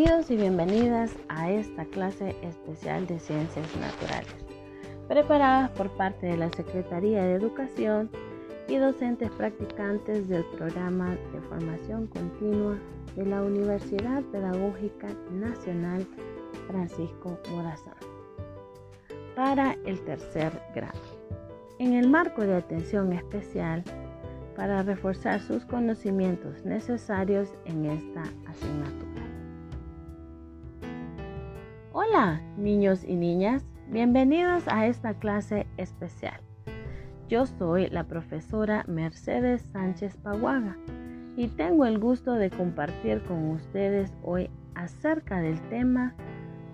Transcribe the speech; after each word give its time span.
Bienvenidos 0.00 0.30
y 0.30 0.36
bienvenidas 0.36 1.10
a 1.28 1.50
esta 1.50 1.84
clase 1.84 2.34
especial 2.40 3.06
de 3.06 3.18
Ciencias 3.18 3.66
Naturales, 3.76 4.34
preparadas 5.08 5.68
por 5.72 5.90
parte 5.90 6.26
de 6.26 6.38
la 6.38 6.48
Secretaría 6.52 7.22
de 7.22 7.34
Educación 7.34 8.10
y 8.66 8.76
docentes 8.76 9.30
practicantes 9.32 10.26
del 10.26 10.42
programa 10.56 11.18
de 11.34 11.40
formación 11.42 12.06
continua 12.06 12.78
de 13.14 13.26
la 13.26 13.42
Universidad 13.42 14.22
Pedagógica 14.32 15.08
Nacional 15.32 16.06
Francisco 16.66 17.38
Morazán 17.50 17.92
para 19.36 19.76
el 19.84 20.02
tercer 20.06 20.50
grado. 20.74 20.98
En 21.78 21.92
el 21.92 22.08
marco 22.08 22.40
de 22.40 22.56
atención 22.56 23.12
especial 23.12 23.84
para 24.56 24.82
reforzar 24.82 25.42
sus 25.42 25.66
conocimientos 25.66 26.64
necesarios 26.64 27.52
en 27.66 27.84
esta 27.84 28.22
asignatura. 28.46 28.99
Hola 32.12 32.40
niños 32.56 33.04
y 33.04 33.14
niñas, 33.14 33.64
bienvenidos 33.86 34.64
a 34.66 34.88
esta 34.88 35.14
clase 35.14 35.68
especial. 35.76 36.40
Yo 37.28 37.46
soy 37.46 37.88
la 37.88 38.02
profesora 38.02 38.84
Mercedes 38.88 39.62
Sánchez 39.72 40.16
Paguaga 40.16 40.76
y 41.36 41.46
tengo 41.46 41.84
el 41.86 42.00
gusto 42.00 42.32
de 42.32 42.50
compartir 42.50 43.22
con 43.22 43.50
ustedes 43.50 44.12
hoy 44.24 44.50
acerca 44.74 45.40
del 45.40 45.60
tema 45.68 46.16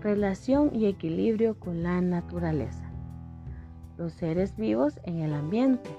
relación 0.00 0.74
y 0.74 0.86
equilibrio 0.86 1.60
con 1.60 1.82
la 1.82 2.00
naturaleza, 2.00 2.90
los 3.98 4.14
seres 4.14 4.56
vivos 4.56 4.98
en 5.02 5.20
el 5.20 5.34
ambiente. 5.34 5.90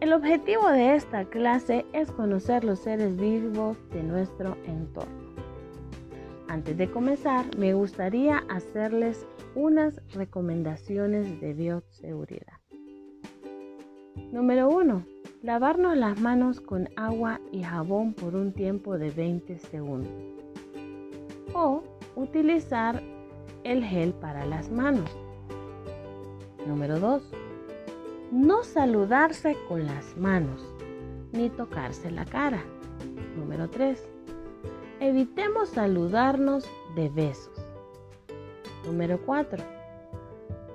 El 0.00 0.12
objetivo 0.12 0.68
de 0.68 0.96
esta 0.96 1.24
clase 1.24 1.86
es 1.94 2.12
conocer 2.12 2.62
los 2.62 2.80
seres 2.80 3.16
vivos 3.16 3.78
de 3.90 4.02
nuestro 4.02 4.58
entorno. 4.66 5.41
Antes 6.52 6.76
de 6.76 6.90
comenzar, 6.90 7.46
me 7.56 7.72
gustaría 7.72 8.44
hacerles 8.50 9.26
unas 9.54 9.98
recomendaciones 10.12 11.40
de 11.40 11.54
bioseguridad. 11.54 12.58
Número 14.32 14.68
1. 14.68 15.02
Lavarnos 15.40 15.96
las 15.96 16.20
manos 16.20 16.60
con 16.60 16.90
agua 16.94 17.40
y 17.52 17.62
jabón 17.62 18.12
por 18.12 18.34
un 18.34 18.52
tiempo 18.52 18.98
de 18.98 19.10
20 19.12 19.60
segundos. 19.60 20.12
O 21.54 21.84
utilizar 22.16 23.02
el 23.64 23.82
gel 23.82 24.12
para 24.12 24.44
las 24.44 24.70
manos. 24.70 25.10
Número 26.66 27.00
2. 27.00 27.32
No 28.30 28.62
saludarse 28.62 29.56
con 29.70 29.86
las 29.86 30.18
manos 30.18 30.62
ni 31.32 31.48
tocarse 31.48 32.10
la 32.10 32.26
cara. 32.26 32.62
Número 33.38 33.70
3 33.70 34.11
Evitemos 35.02 35.70
saludarnos 35.70 36.64
de 36.94 37.08
besos. 37.08 37.66
Número 38.86 39.20
4. 39.26 39.60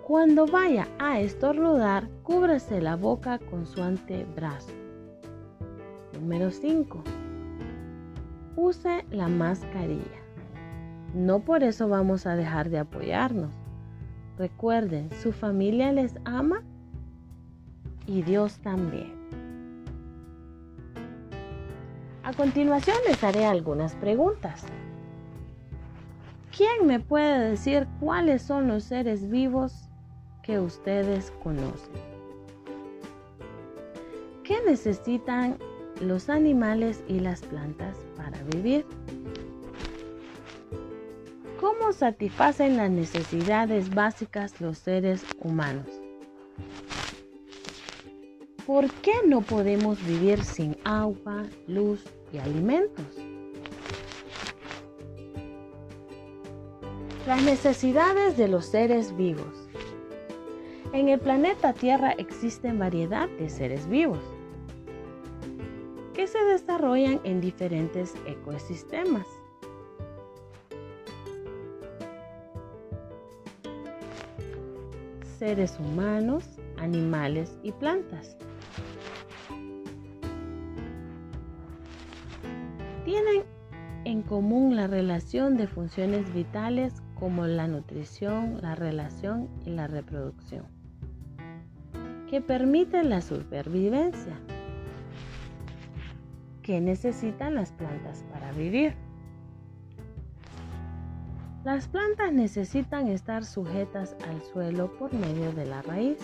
Cuando 0.05 0.45
vaya 0.45 0.85
a 0.99 1.21
estornudar, 1.21 2.09
cúbrase 2.23 2.81
la 2.81 2.97
boca 2.97 3.39
con 3.39 3.65
su 3.65 3.81
antebrazo. 3.81 4.73
Número 6.19 6.51
5. 6.51 7.01
Use 8.57 9.05
la 9.11 9.29
mascarilla. 9.29 10.21
No 11.13 11.39
por 11.39 11.63
eso 11.63 11.87
vamos 11.87 12.25
a 12.25 12.35
dejar 12.35 12.69
de 12.69 12.79
apoyarnos. 12.79 13.53
Recuerden, 14.37 15.09
su 15.23 15.31
familia 15.31 15.93
les 15.93 16.15
ama 16.25 16.63
y 18.05 18.23
Dios 18.23 18.59
también. 18.59 19.16
A 22.27 22.33
continuación 22.33 22.97
les 23.07 23.23
haré 23.23 23.45
algunas 23.45 23.95
preguntas. 23.95 24.65
¿Quién 26.53 26.85
me 26.85 26.99
puede 26.99 27.51
decir 27.51 27.87
cuáles 28.01 28.41
son 28.41 28.67
los 28.67 28.83
seres 28.83 29.29
vivos 29.29 29.87
que 30.43 30.59
ustedes 30.59 31.31
conocen? 31.41 31.93
¿Qué 34.43 34.57
necesitan 34.67 35.57
los 36.01 36.29
animales 36.29 37.01
y 37.07 37.21
las 37.21 37.43
plantas 37.43 37.95
para 38.17 38.37
vivir? 38.51 38.85
¿Cómo 41.61 41.93
satisfacen 41.93 42.75
las 42.75 42.91
necesidades 42.91 43.95
básicas 43.95 44.59
los 44.59 44.77
seres 44.77 45.25
humanos? 45.39 45.96
¿Por 48.67 48.91
qué 48.95 49.13
no 49.25 49.39
podemos 49.39 50.05
vivir 50.05 50.43
sin 50.43 50.75
agua, 50.83 51.45
luz 51.67 52.03
y 52.33 52.37
alimentos? 52.37 53.05
Las 57.25 57.41
necesidades 57.43 58.35
de 58.35 58.49
los 58.49 58.65
seres 58.65 59.15
vivos. 59.15 59.69
En 60.91 61.07
el 61.07 61.17
planeta 61.17 61.71
Tierra 61.71 62.11
existen 62.17 62.77
variedad 62.77 63.29
de 63.39 63.49
seres 63.49 63.87
vivos 63.87 64.19
que 66.13 66.27
se 66.27 66.43
desarrollan 66.43 67.21
en 67.23 67.39
diferentes 67.39 68.15
ecosistemas. 68.25 69.27
Seres 75.39 75.79
humanos, 75.79 76.43
animales 76.75 77.57
y 77.63 77.71
plantas. 77.71 78.37
Tienen 83.07 83.45
en 84.03 84.21
común 84.21 84.75
la 84.75 84.85
relación 84.85 85.55
de 85.55 85.65
funciones 85.65 86.33
vitales 86.33 87.01
como 87.17 87.47
la 87.47 87.65
nutrición, 87.65 88.61
la 88.61 88.75
relación 88.75 89.47
y 89.65 89.69
la 89.69 89.87
reproducción, 89.87 90.65
que 92.29 92.41
permiten 92.41 93.09
la 93.09 93.21
supervivencia. 93.21 94.37
¿Qué 96.61 96.81
necesitan 96.81 97.55
las 97.55 97.71
plantas 97.71 98.25
para 98.29 98.51
vivir? 98.51 98.93
Las 101.63 101.87
plantas 101.87 102.33
necesitan 102.33 103.07
estar 103.07 103.45
sujetas 103.45 104.17
al 104.27 104.41
suelo 104.41 104.91
por 104.97 105.13
medio 105.13 105.53
de 105.53 105.65
la 105.65 105.81
raíz 105.81 106.17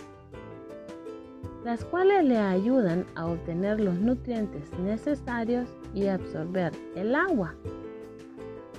las 1.63 1.85
cuales 1.85 2.25
le 2.25 2.37
ayudan 2.37 3.05
a 3.15 3.25
obtener 3.27 3.79
los 3.79 3.95
nutrientes 3.95 4.69
necesarios 4.79 5.69
y 5.93 6.07
absorber 6.07 6.73
el 6.95 7.15
agua. 7.15 7.55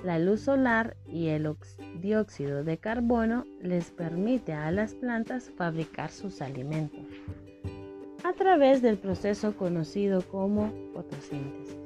La 0.04 0.18
luz 0.18 0.40
solar 0.40 0.96
y 1.06 1.28
el 1.28 1.48
dióxido 2.00 2.64
de 2.64 2.78
carbono 2.78 3.46
les 3.60 3.90
permite 3.90 4.52
a 4.52 4.70
las 4.70 4.94
plantas 4.94 5.50
fabricar 5.56 6.10
sus 6.10 6.42
alimentos 6.42 7.00
a 8.22 8.32
través 8.32 8.82
del 8.82 8.98
proceso 8.98 9.56
conocido 9.56 10.22
como 10.22 10.72
fotosíntesis. 10.92 11.76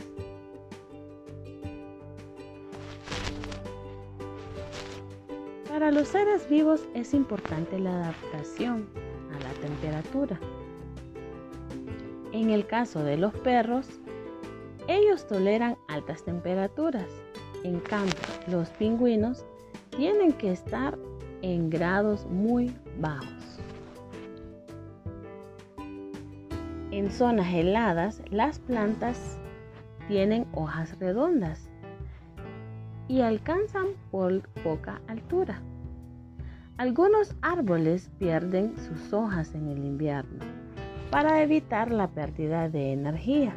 Para 5.68 5.90
los 5.90 6.08
seres 6.08 6.48
vivos 6.48 6.88
es 6.94 7.14
importante 7.14 7.78
la 7.78 8.02
adaptación 8.02 8.88
a 9.32 9.38
la 9.40 9.52
temperatura 9.60 10.40
en 12.32 12.50
el 12.50 12.66
caso 12.66 13.02
de 13.02 13.16
los 13.16 13.32
perros, 13.34 13.86
ellos 14.88 15.26
toleran 15.26 15.76
altas 15.86 16.24
temperaturas. 16.24 17.06
En 17.62 17.78
cambio, 17.80 18.14
los 18.48 18.68
pingüinos 18.70 19.44
tienen 19.90 20.32
que 20.32 20.50
estar 20.50 20.98
en 21.42 21.70
grados 21.70 22.26
muy 22.26 22.74
bajos. 22.98 23.60
En 26.90 27.10
zonas 27.10 27.52
heladas, 27.52 28.22
las 28.30 28.58
plantas 28.58 29.38
tienen 30.08 30.46
hojas 30.52 30.98
redondas 30.98 31.68
y 33.08 33.20
alcanzan 33.20 33.88
por 34.10 34.48
poca 34.64 35.00
altura. 35.06 35.60
Algunos 36.78 37.34
árboles 37.42 38.10
pierden 38.18 38.74
sus 38.78 39.12
hojas 39.12 39.54
en 39.54 39.68
el 39.68 39.84
invierno 39.84 40.44
para 41.10 41.42
evitar 41.42 41.90
la 41.90 42.08
pérdida 42.08 42.68
de 42.68 42.92
energía. 42.92 43.54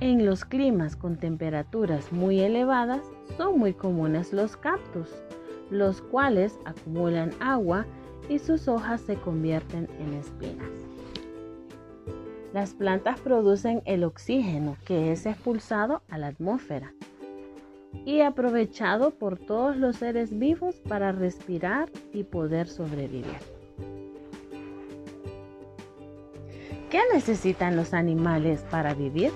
En 0.00 0.24
los 0.24 0.44
climas 0.44 0.94
con 0.94 1.16
temperaturas 1.16 2.12
muy 2.12 2.38
elevadas 2.38 3.02
son 3.36 3.58
muy 3.58 3.72
comunes 3.72 4.32
los 4.32 4.56
cactus, 4.56 5.08
los 5.70 6.00
cuales 6.02 6.56
acumulan 6.64 7.32
agua 7.40 7.84
y 8.28 8.38
sus 8.38 8.68
hojas 8.68 9.00
se 9.00 9.16
convierten 9.16 9.88
en 9.98 10.14
espinas. 10.14 10.70
Las 12.52 12.74
plantas 12.74 13.18
producen 13.20 13.82
el 13.86 14.04
oxígeno 14.04 14.76
que 14.84 15.10
es 15.10 15.26
expulsado 15.26 16.02
a 16.08 16.16
la 16.16 16.28
atmósfera 16.28 16.94
y 18.04 18.20
aprovechado 18.20 19.10
por 19.10 19.36
todos 19.36 19.76
los 19.76 19.96
seres 19.96 20.38
vivos 20.38 20.76
para 20.88 21.10
respirar 21.10 21.90
y 22.12 22.22
poder 22.22 22.68
sobrevivir. 22.68 23.24
¿Qué 26.88 27.00
necesitan 27.12 27.74
los 27.74 27.92
animales 27.92 28.64
para 28.70 28.94
vivir? 28.94 29.32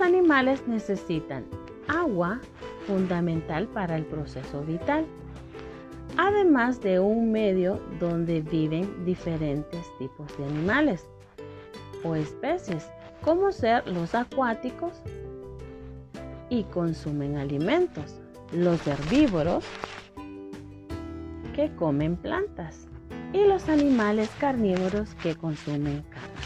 Los 0.00 0.08
animales 0.08 0.66
necesitan 0.66 1.44
agua 1.86 2.40
fundamental 2.86 3.68
para 3.68 3.96
el 3.96 4.06
proceso 4.06 4.62
vital, 4.62 5.04
además 6.16 6.80
de 6.80 6.98
un 6.98 7.30
medio 7.30 7.78
donde 7.98 8.40
viven 8.40 9.04
diferentes 9.04 9.84
tipos 9.98 10.26
de 10.38 10.46
animales 10.46 11.06
o 12.02 12.14
especies, 12.14 12.88
como 13.20 13.52
ser 13.52 13.86
los 13.86 14.14
acuáticos 14.14 15.02
y 16.48 16.62
consumen 16.64 17.36
alimentos, 17.36 18.22
los 18.52 18.86
herbívoros 18.86 19.66
que 21.54 21.70
comen 21.76 22.16
plantas 22.16 22.88
y 23.34 23.44
los 23.44 23.68
animales 23.68 24.30
carnívoros 24.40 25.14
que 25.16 25.34
consumen 25.34 26.02
carne. 26.08 26.39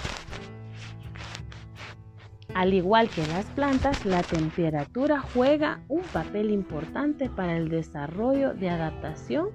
Al 2.55 2.73
igual 2.73 3.09
que 3.09 3.27
las 3.27 3.47
plantas, 3.47 4.06
la 4.06 4.23
temperatura 4.23 5.21
juega 5.21 5.81
un 5.89 6.03
papel 6.03 6.51
importante 6.51 7.29
para 7.29 7.56
el 7.56 7.69
desarrollo 7.69 8.55
de 8.55 8.71
adaptación 8.71 9.49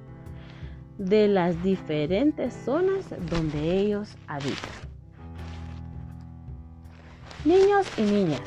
de 0.97 1.29
las 1.29 1.63
diferentes 1.63 2.53
zonas 2.53 3.05
donde 3.29 3.77
ellos 3.77 4.17
habitan. 4.27 4.69
Niños 7.45 7.87
y 7.97 8.01
niñas, 8.01 8.41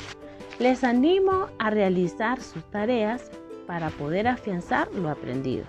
les 0.59 0.83
animo 0.83 1.47
a 1.57 1.71
realizar 1.71 2.39
sus 2.39 2.63
tareas 2.69 3.31
para 3.65 3.89
poder 3.89 4.27
afianzar 4.27 4.87
lo 4.93 5.09
aprendido. 5.09 5.65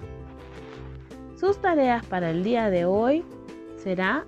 Sus 1.41 1.59
tareas 1.59 2.05
para 2.05 2.31
el 2.31 2.45
día 2.45 2.69
de 2.69 2.85
hoy 2.85 3.25
será 3.77 4.27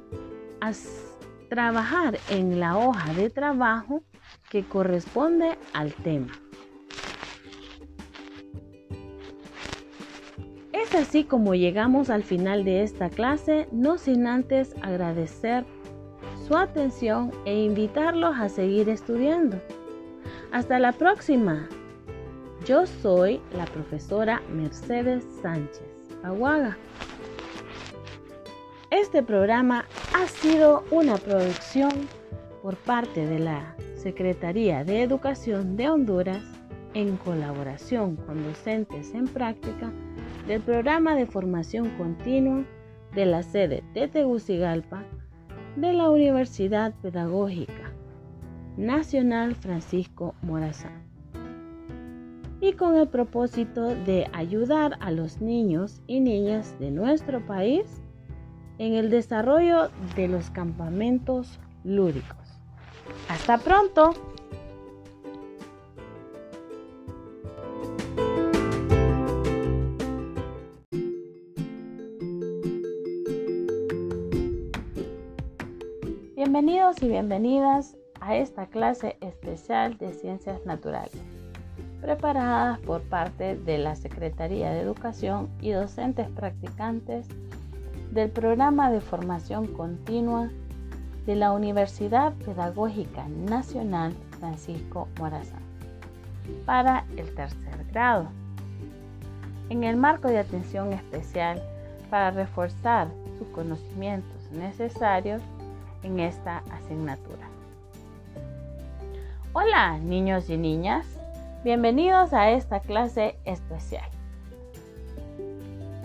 trabajar 1.51 2.19
en 2.31 2.59
la 2.59 2.79
hoja 2.79 3.13
de 3.13 3.29
trabajo 3.29 4.03
que 4.51 4.65
corresponde 4.65 5.57
al 5.73 5.93
tema. 5.95 6.33
Es 10.73 10.95
así 10.95 11.25
como 11.25 11.55
llegamos 11.55 12.11
al 12.11 12.23
final 12.23 12.65
de 12.65 12.83
esta 12.83 13.09
clase, 13.09 13.67
no 13.73 13.99
sin 13.99 14.27
antes 14.27 14.75
agradecer 14.83 15.65
su 16.47 16.57
atención 16.57 17.33
e 17.45 17.59
invitarlos 17.65 18.37
a 18.37 18.49
seguir 18.49 18.89
estudiando. 18.89 19.61
Hasta 20.53 20.79
la 20.79 20.93
próxima. 20.93 21.69
Yo 22.65 22.87
soy 22.87 23.41
la 23.53 23.65
profesora 23.65 24.43
Mercedes 24.53 25.25
Sánchez 25.43 25.83
Aguaga. 26.23 26.77
Este 28.91 29.23
programa 29.23 29.85
ha 30.15 30.27
sido 30.27 30.85
una 30.91 31.17
producción 31.17 31.91
por 32.63 32.77
parte 32.77 33.27
de 33.27 33.39
la 33.39 33.77
Secretaría 34.07 34.85
de 34.85 35.03
Educación 35.03 35.77
de 35.77 35.89
Honduras 35.89 36.45
en 36.95 37.17
colaboración 37.17 38.15
con 38.15 38.41
docentes 38.45 39.13
en 39.15 39.27
práctica 39.27 39.93
del 40.47 40.61
programa 40.61 41.17
de 41.17 41.27
formación 41.27 41.91
continua 41.99 42.65
de 43.17 43.27
la 43.27 43.43
sede 43.43 43.83
de 43.95 44.07
Tegucigalpa 44.07 45.03
de 45.75 45.93
la 45.93 46.09
Universidad 46.09 46.95
Pedagógica 47.03 47.93
Nacional 48.77 49.57
Francisco 49.57 50.37
Morazán 50.41 51.03
y 52.61 52.75
con 52.75 52.95
el 52.95 53.09
propósito 53.09 53.89
de 53.89 54.31
ayudar 54.33 54.99
a 55.01 55.11
los 55.11 55.41
niños 55.41 56.01
y 56.07 56.21
niñas 56.21 56.79
de 56.79 56.93
nuestro 56.93 57.45
país 57.45 58.05
en 58.79 58.95
el 58.95 59.11
desarrollo 59.11 59.91
de 60.15 60.29
los 60.29 60.49
campamentos 60.51 61.59
lúdicos. 61.83 62.46
Hasta 63.29 63.59
pronto. 63.59 64.15
Bienvenidos 76.37 77.03
y 77.03 77.09
bienvenidas 77.09 77.97
a 78.21 78.37
esta 78.37 78.67
clase 78.67 79.17
especial 79.21 79.99
de 79.99 80.13
Ciencias 80.13 80.65
Naturales, 80.65 81.13
preparadas 82.01 82.79
por 82.81 83.03
parte 83.03 83.57
de 83.57 83.79
la 83.79 83.97
Secretaría 83.97 84.71
de 84.71 84.81
Educación 84.81 85.49
y 85.61 85.73
docentes 85.73 86.29
practicantes 86.31 87.27
del 88.13 88.31
Programa 88.31 88.91
de 88.91 89.01
Formación 89.01 89.67
Continua 89.67 90.51
de 91.27 91.35
la 91.35 91.51
Universidad 91.53 92.33
Pedagógica 92.35 93.27
Nacional 93.29 94.15
Francisco 94.39 95.09
Morazán 95.19 95.61
para 96.65 97.05
el 97.17 97.35
tercer 97.35 97.85
grado. 97.91 98.29
En 99.69 99.83
el 99.83 99.97
marco 99.97 100.29
de 100.29 100.39
atención 100.39 100.93
especial 100.93 101.61
para 102.11 102.31
reforzar 102.31 103.09
sus 103.39 103.49
conocimientos 103.49 104.51
necesarios 104.53 105.43
en 106.05 106.21
esta 106.21 106.63
asignatura. 106.71 107.49
Hola 109.53 109.99
niños 109.99 110.49
y 110.49 110.57
niñas, 110.57 111.07
bienvenidos 111.65 112.33
a 112.33 112.51
esta 112.51 112.79
clase 112.79 113.37
especial. 113.45 114.09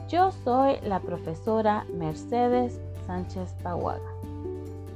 Yo 0.09 0.31
soy 0.43 0.77
la 0.81 0.99
profesora 0.99 1.85
Mercedes 1.93 2.81
Sánchez 3.05 3.53
Pahuaga 3.61 4.10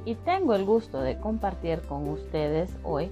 y 0.06 0.14
tengo 0.14 0.54
el 0.54 0.64
gusto 0.64 1.00
de 1.00 1.18
compartir 1.18 1.82
con 1.82 2.08
ustedes 2.08 2.70
hoy 2.84 3.10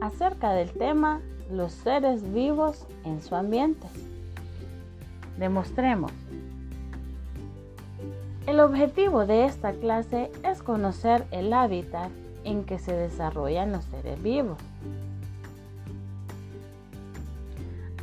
acerca 0.00 0.52
del 0.52 0.70
tema 0.70 1.20
los 1.50 1.72
seres 1.72 2.32
vivos 2.32 2.86
en 3.04 3.20
su 3.20 3.34
ambiente. 3.34 3.86
Demostremos. 5.36 6.12
El 8.46 8.60
objetivo 8.60 9.26
de 9.26 9.44
esta 9.44 9.72
clase 9.72 10.30
es 10.44 10.62
conocer 10.62 11.26
el 11.32 11.52
hábitat 11.52 12.10
en 12.44 12.64
que 12.64 12.78
se 12.78 12.94
desarrollan 12.94 13.72
los 13.72 13.84
seres 13.84 14.22
vivos. 14.22 14.58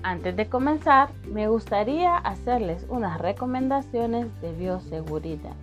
Antes 0.03 0.35
de 0.35 0.47
comenzar, 0.47 1.09
me 1.25 1.47
gustaría 1.47 2.17
hacerles 2.17 2.85
unas 2.89 3.19
recomendaciones 3.19 4.27
de 4.41 4.53
bioseguridad. 4.53 5.55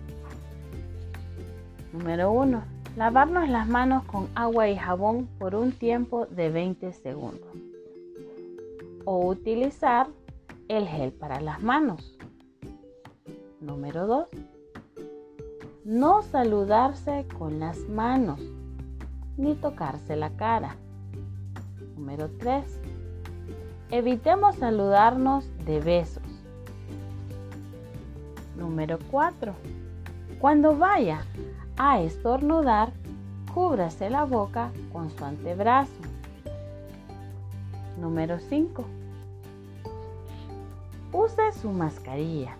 Número 1.97 2.31
1. 2.31 2.61
Lavarnos 2.95 3.49
las 3.49 3.67
manos 3.67 4.03
con 4.03 4.27
agua 4.35 4.69
y 4.69 4.77
jabón 4.77 5.27
por 5.39 5.55
un 5.55 5.71
tiempo 5.71 6.27
de 6.27 6.51
20 6.51 6.93
segundos. 6.93 7.49
O 9.03 9.25
utilizar 9.25 10.07
el 10.67 10.87
gel 10.87 11.11
para 11.11 11.41
las 11.41 11.63
manos. 11.63 12.15
Número 13.59 14.05
2. 14.05 14.27
No 15.85 16.21
saludarse 16.21 17.25
con 17.35 17.59
las 17.59 17.79
manos 17.89 18.41
ni 19.35 19.55
tocarse 19.55 20.15
la 20.15 20.29
cara. 20.29 20.75
Número 21.95 22.29
3. 22.37 22.79
Evitemos 23.89 24.55
saludarnos 24.57 25.49
de 25.65 25.79
besos. 25.79 26.23
Número 28.55 28.99
4. 29.09 29.55
Cuando 30.39 30.77
vaya 30.77 31.25
a 31.77 31.99
estornudar, 32.01 32.91
cúbrase 33.53 34.09
la 34.09 34.25
boca 34.25 34.71
con 34.91 35.11
su 35.11 35.23
antebrazo. 35.23 35.91
Número 37.99 38.39
5. 38.39 38.83
Use 41.13 41.51
su 41.53 41.69
mascarilla. 41.71 42.55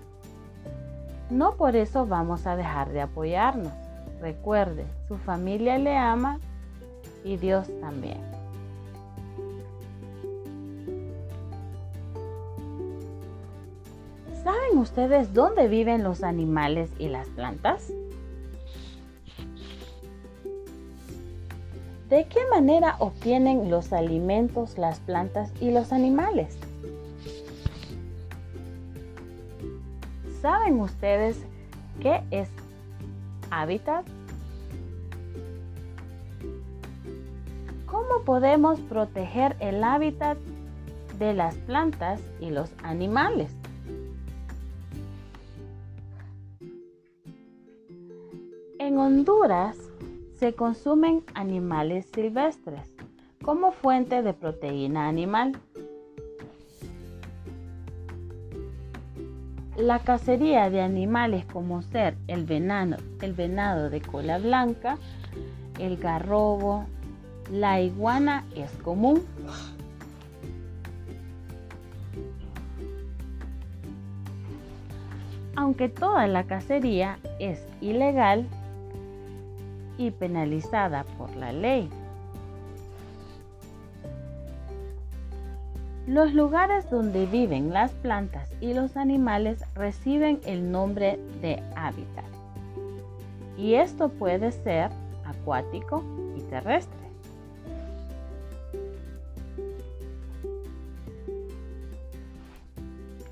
No 1.30 1.56
por 1.56 1.76
eso 1.76 2.06
vamos 2.06 2.48
a 2.48 2.56
dejar 2.56 2.90
de 2.90 3.02
apoyarnos. 3.02 3.74
Recuerde, 4.22 4.86
su 5.08 5.18
familia 5.18 5.78
le 5.78 5.98
ama 5.98 6.40
y 7.24 7.38
Dios 7.38 7.68
también. 7.82 8.20
¿Saben 14.44 14.78
ustedes 14.78 15.34
dónde 15.34 15.68
viven 15.68 16.04
los 16.04 16.24
animales 16.24 16.90
y 16.98 17.10
las 17.10 17.28
plantas? 17.28 17.92
¿De 22.10 22.26
qué 22.26 22.40
manera 22.50 22.96
obtienen 23.00 23.70
los 23.70 23.92
alimentos 23.92 24.78
las 24.78 25.02
plantas 25.02 25.52
y 25.60 25.72
los 25.72 25.92
animales? 25.92 26.58
¿Saben 30.42 30.80
ustedes 30.80 31.38
qué 32.00 32.24
es 32.32 32.48
hábitat? 33.52 34.06
¿Cómo 37.86 38.22
podemos 38.24 38.80
proteger 38.80 39.58
el 39.60 39.84
hábitat 39.84 40.38
de 41.20 41.34
las 41.34 41.56
plantas 41.56 42.22
y 42.40 42.52
los 42.52 42.72
animales? 42.84 43.52
En 48.80 48.98
Honduras 48.98 49.87
se 50.38 50.54
consumen 50.54 51.24
animales 51.34 52.06
silvestres 52.14 52.94
como 53.44 53.72
fuente 53.72 54.22
de 54.22 54.34
proteína 54.34 55.08
animal. 55.08 55.60
La 59.78 60.00
cacería 60.00 60.70
de 60.70 60.82
animales 60.82 61.46
como 61.46 61.82
ser 61.82 62.18
el 62.28 62.46
venado, 62.46 62.98
el 63.22 63.34
venado 63.34 63.90
de 63.90 64.02
cola 64.02 64.38
blanca, 64.38 64.98
el 65.80 65.98
garrobo, 65.98 66.86
la 67.52 67.82
iguana 67.82 68.46
es 68.56 68.72
común. 68.84 69.24
Aunque 75.56 75.90
toda 75.90 76.28
la 76.28 76.44
cacería 76.44 77.18
es 77.40 77.66
ilegal 77.82 78.48
y 79.98 80.12
penalizada 80.12 81.04
por 81.18 81.36
la 81.36 81.52
ley. 81.52 81.90
Los 86.08 86.34
lugares 86.34 86.90
donde 86.90 87.26
viven 87.26 87.74
las 87.74 87.92
plantas 87.92 88.50
y 88.62 88.74
los 88.74 88.96
animales 88.96 89.64
reciben 89.76 90.40
el 90.46 90.72
nombre 90.72 91.20
de 91.42 91.62
hábitat. 91.76 92.24
Y 93.58 93.74
esto 93.74 94.08
puede 94.10 94.52
ser 94.54 94.90
acuático 95.26 96.04
y 96.38 96.42
terrestre. 96.50 96.96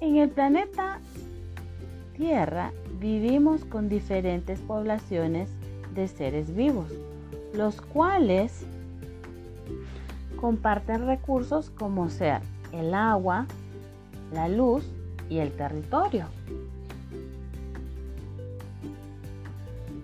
En 0.02 0.18
el 0.18 0.30
planeta 0.30 1.00
Tierra 2.18 2.72
vivimos 3.00 3.66
con 3.66 3.90
diferentes 3.90 4.60
poblaciones 4.62 5.50
de 5.96 6.08
seres 6.08 6.56
vivos, 6.56 6.92
los 7.54 7.82
cuales 7.82 8.66
comparten 10.40 11.08
recursos 11.08 11.70
como 11.72 12.10
ser 12.10 12.42
el 12.72 12.94
agua, 12.94 13.48
la 14.34 14.48
luz 14.48 14.86
y 15.30 15.40
el 15.40 15.52
territorio. 15.54 16.26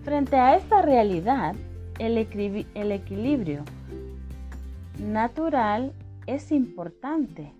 Frente 0.03 0.35
a 0.37 0.55
esta 0.55 0.81
realidad, 0.81 1.55
el, 1.99 2.17
equilibrio 2.17 3.63
natural 4.99 5.93
es 6.25 6.51
importante. 6.51 7.53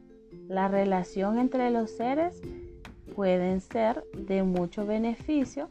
La 0.48 0.68
relación 0.68 1.38
entre 1.38 1.70
los 1.70 1.92
seres 1.92 2.42
pueden 3.16 3.62
ser 3.62 4.04
de 4.18 4.42
mucho 4.42 4.88
beneficio 4.88 5.70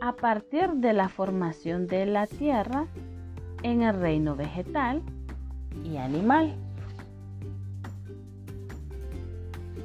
a 0.00 0.12
partir 0.12 0.70
de 0.74 0.92
la 0.92 1.08
formación 1.08 1.86
de 1.86 2.06
la 2.06 2.26
tierra 2.26 2.86
en 3.62 3.82
el 3.82 3.98
reino 3.98 4.36
vegetal 4.36 5.02
y 5.84 5.96
animal. 5.96 6.54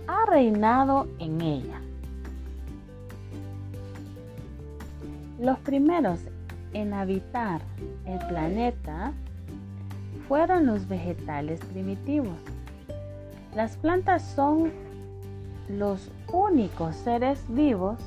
ha 0.07 0.25
reinado 0.25 1.07
en 1.19 1.41
ella. 1.41 1.79
Los 5.39 5.57
primeros 5.59 6.19
en 6.73 6.93
habitar 6.93 7.61
el 8.05 8.19
planeta 8.27 9.13
fueron 10.27 10.65
los 10.65 10.87
vegetales 10.87 11.59
primitivos. 11.71 12.37
Las 13.55 13.77
plantas 13.77 14.23
son 14.23 14.71
los 15.69 16.11
únicos 16.31 16.95
seres 16.95 17.43
vivos 17.47 17.97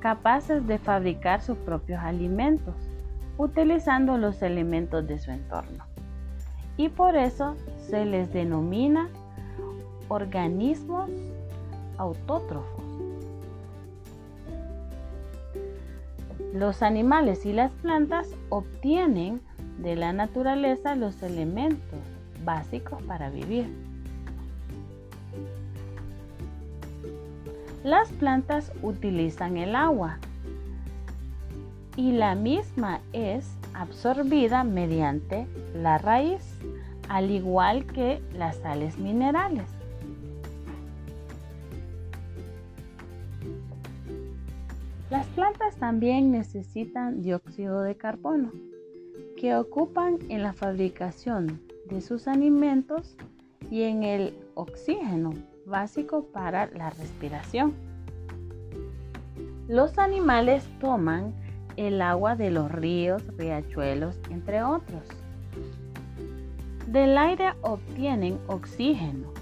capaces 0.00 0.66
de 0.66 0.78
fabricar 0.78 1.42
sus 1.42 1.56
propios 1.58 2.00
alimentos 2.00 2.74
utilizando 3.38 4.18
los 4.18 4.42
elementos 4.42 5.06
de 5.06 5.18
su 5.18 5.30
entorno. 5.30 5.84
Y 6.76 6.88
por 6.88 7.16
eso 7.16 7.56
se 7.78 8.04
les 8.04 8.32
denomina 8.32 9.08
organismos 10.08 11.10
autótrofos. 11.96 12.84
Los 16.52 16.82
animales 16.82 17.46
y 17.46 17.52
las 17.52 17.70
plantas 17.72 18.28
obtienen 18.48 19.40
de 19.78 19.96
la 19.96 20.12
naturaleza 20.12 20.96
los 20.96 21.22
elementos 21.22 22.00
básicos 22.44 23.02
para 23.04 23.30
vivir. 23.30 23.89
Las 27.84 28.12
plantas 28.12 28.72
utilizan 28.82 29.56
el 29.56 29.74
agua 29.74 30.18
y 31.96 32.12
la 32.12 32.34
misma 32.34 33.00
es 33.14 33.56
absorbida 33.72 34.64
mediante 34.64 35.46
la 35.74 35.96
raíz, 35.96 36.42
al 37.08 37.30
igual 37.30 37.86
que 37.86 38.20
las 38.36 38.56
sales 38.56 38.98
minerales. 38.98 39.64
Las 45.08 45.26
plantas 45.28 45.76
también 45.76 46.30
necesitan 46.30 47.22
dióxido 47.22 47.80
de 47.80 47.96
carbono, 47.96 48.52
que 49.38 49.56
ocupan 49.56 50.18
en 50.28 50.42
la 50.42 50.52
fabricación 50.52 51.62
de 51.88 52.02
sus 52.02 52.28
alimentos 52.28 53.16
y 53.70 53.84
en 53.84 54.02
el 54.02 54.34
oxígeno 54.54 55.32
básico 55.70 56.26
para 56.26 56.66
la 56.66 56.90
respiración. 56.90 57.74
Los 59.68 59.98
animales 59.98 60.68
toman 60.80 61.32
el 61.76 62.02
agua 62.02 62.36
de 62.36 62.50
los 62.50 62.70
ríos, 62.70 63.22
riachuelos, 63.38 64.18
entre 64.30 64.62
otros. 64.62 65.04
Del 66.86 67.16
aire 67.16 67.52
obtienen 67.62 68.38
oxígeno 68.48 69.32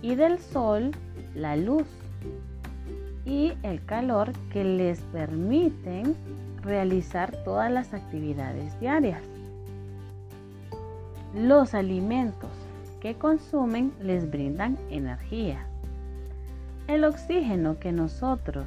y 0.00 0.14
del 0.14 0.38
sol 0.38 0.92
la 1.34 1.56
luz 1.56 1.86
y 3.26 3.52
el 3.62 3.84
calor 3.84 4.32
que 4.50 4.64
les 4.64 5.00
permiten 5.12 6.16
realizar 6.62 7.32
todas 7.44 7.70
las 7.70 7.92
actividades 7.92 8.78
diarias. 8.80 9.22
Los 11.34 11.74
alimentos 11.74 12.50
que 13.00 13.14
consumen 13.14 13.92
les 14.00 14.30
brindan 14.30 14.78
energía. 14.90 15.66
El 16.86 17.04
oxígeno 17.04 17.78
que 17.78 17.92
nosotros, 17.92 18.66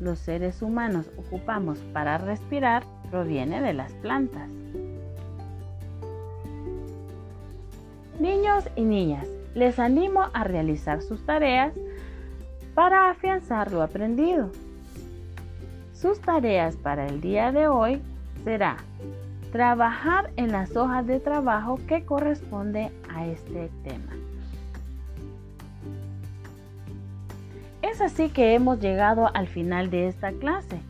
los 0.00 0.18
seres 0.18 0.62
humanos, 0.62 1.10
ocupamos 1.16 1.78
para 1.92 2.18
respirar 2.18 2.82
proviene 3.10 3.60
de 3.60 3.74
las 3.74 3.92
plantas. 3.94 4.48
Niños 8.18 8.64
y 8.74 8.82
niñas, 8.82 9.28
les 9.54 9.78
animo 9.78 10.26
a 10.32 10.44
realizar 10.44 11.02
sus 11.02 11.24
tareas 11.24 11.72
para 12.74 13.10
afianzar 13.10 13.72
lo 13.72 13.82
aprendido. 13.82 14.50
Sus 15.92 16.20
tareas 16.20 16.76
para 16.76 17.06
el 17.06 17.20
día 17.20 17.52
de 17.52 17.68
hoy 17.68 18.00
será 18.44 18.76
trabajar 19.50 20.30
en 20.36 20.52
las 20.52 20.76
hojas 20.76 21.06
de 21.06 21.20
trabajo 21.20 21.78
que 21.86 22.04
corresponde 22.04 22.90
a 23.14 23.26
este 23.26 23.70
tema. 23.82 24.12
Es 27.82 28.00
así 28.00 28.28
que 28.28 28.54
hemos 28.54 28.80
llegado 28.80 29.30
al 29.34 29.46
final 29.48 29.90
de 29.90 30.08
esta 30.08 30.32
clase, 30.32 30.80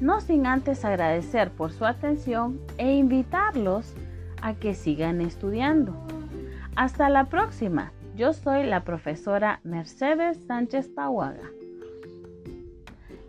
no 0.00 0.20
sin 0.20 0.46
antes 0.46 0.84
agradecer 0.84 1.50
por 1.50 1.72
su 1.72 1.84
atención 1.84 2.60
e 2.78 2.94
invitarlos 2.94 3.94
a 4.42 4.54
que 4.54 4.74
sigan 4.74 5.20
estudiando. 5.20 5.94
Hasta 6.76 7.08
la 7.08 7.24
próxima. 7.24 7.92
Yo 8.14 8.32
soy 8.32 8.64
la 8.64 8.84
profesora 8.84 9.60
Mercedes 9.62 10.38
Sánchez 10.46 10.88
Pahuaga. 10.88 11.50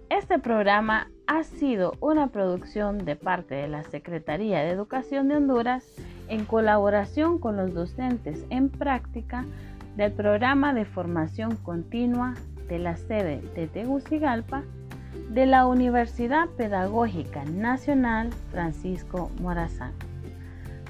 Este 0.09 0.39
programa 0.39 1.09
ha 1.27 1.43
sido 1.43 1.93
una 1.99 2.27
producción 2.27 3.03
de 3.03 3.17
parte 3.17 3.55
de 3.55 3.67
la 3.67 3.83
Secretaría 3.83 4.59
de 4.59 4.69
Educación 4.69 5.27
de 5.27 5.35
Honduras 5.35 5.85
en 6.29 6.45
colaboración 6.45 7.37
con 7.37 7.57
los 7.57 7.73
docentes 7.73 8.45
en 8.49 8.69
práctica 8.69 9.45
del 9.97 10.13
programa 10.13 10.73
de 10.73 10.85
formación 10.85 11.57
continua 11.57 12.33
de 12.69 12.79
la 12.79 12.95
sede 12.95 13.41
de 13.55 13.67
Tegucigalpa 13.67 14.63
de 15.29 15.45
la 15.45 15.67
Universidad 15.67 16.47
Pedagógica 16.49 17.43
Nacional 17.43 18.29
Francisco 18.51 19.29
Morazán 19.41 19.91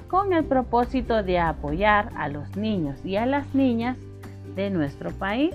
con 0.06 0.32
el 0.32 0.44
propósito 0.44 1.22
de 1.22 1.40
apoyar 1.40 2.12
a 2.16 2.28
los 2.28 2.56
niños 2.56 3.04
y 3.04 3.16
a 3.16 3.26
las 3.26 3.54
niñas 3.54 3.98
de 4.54 4.70
nuestro 4.70 5.10
país 5.10 5.54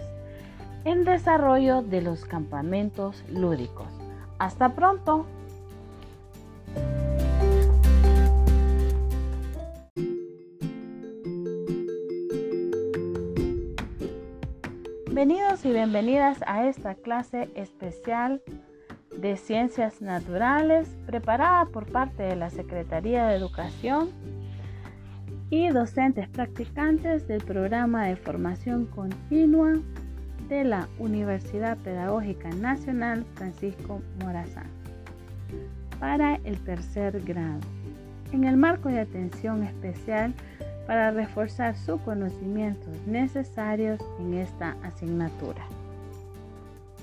en 0.83 1.05
desarrollo 1.05 1.81
de 1.81 2.01
los 2.01 2.25
campamentos 2.25 3.23
lúdicos. 3.29 4.02
Hasta 4.39 4.75
pronto. 4.75 5.25
Bienvenidos 15.05 15.63
y 15.63 15.71
bienvenidas 15.71 16.39
a 16.47 16.67
esta 16.67 16.95
clase 16.95 17.49
especial 17.55 18.41
de 19.15 19.37
Ciencias 19.37 20.01
Naturales 20.01 20.97
preparada 21.05 21.65
por 21.65 21.89
parte 21.91 22.23
de 22.23 22.35
la 22.35 22.49
Secretaría 22.49 23.27
de 23.27 23.35
Educación 23.35 24.09
y 25.49 25.69
docentes 25.69 26.27
practicantes 26.27 27.27
del 27.27 27.43
programa 27.43 28.07
de 28.07 28.15
formación 28.15 28.87
continua 28.87 29.75
de 30.53 30.63
la 30.63 30.87
Universidad 30.99 31.77
Pedagógica 31.77 32.47
Nacional 32.49 33.25
Francisco 33.33 34.03
Morazán 34.23 34.67
para 35.99 36.35
el 36.43 36.63
tercer 36.63 37.21
grado, 37.21 37.59
en 38.31 38.43
el 38.43 38.55
marco 38.55 38.89
de 38.89 38.99
atención 38.99 39.63
especial 39.63 40.31
para 40.85 41.09
reforzar 41.09 41.75
sus 41.75 41.99
conocimientos 42.01 42.95
necesarios 43.07 43.99
en 44.19 44.35
esta 44.35 44.75
asignatura. 44.83 45.63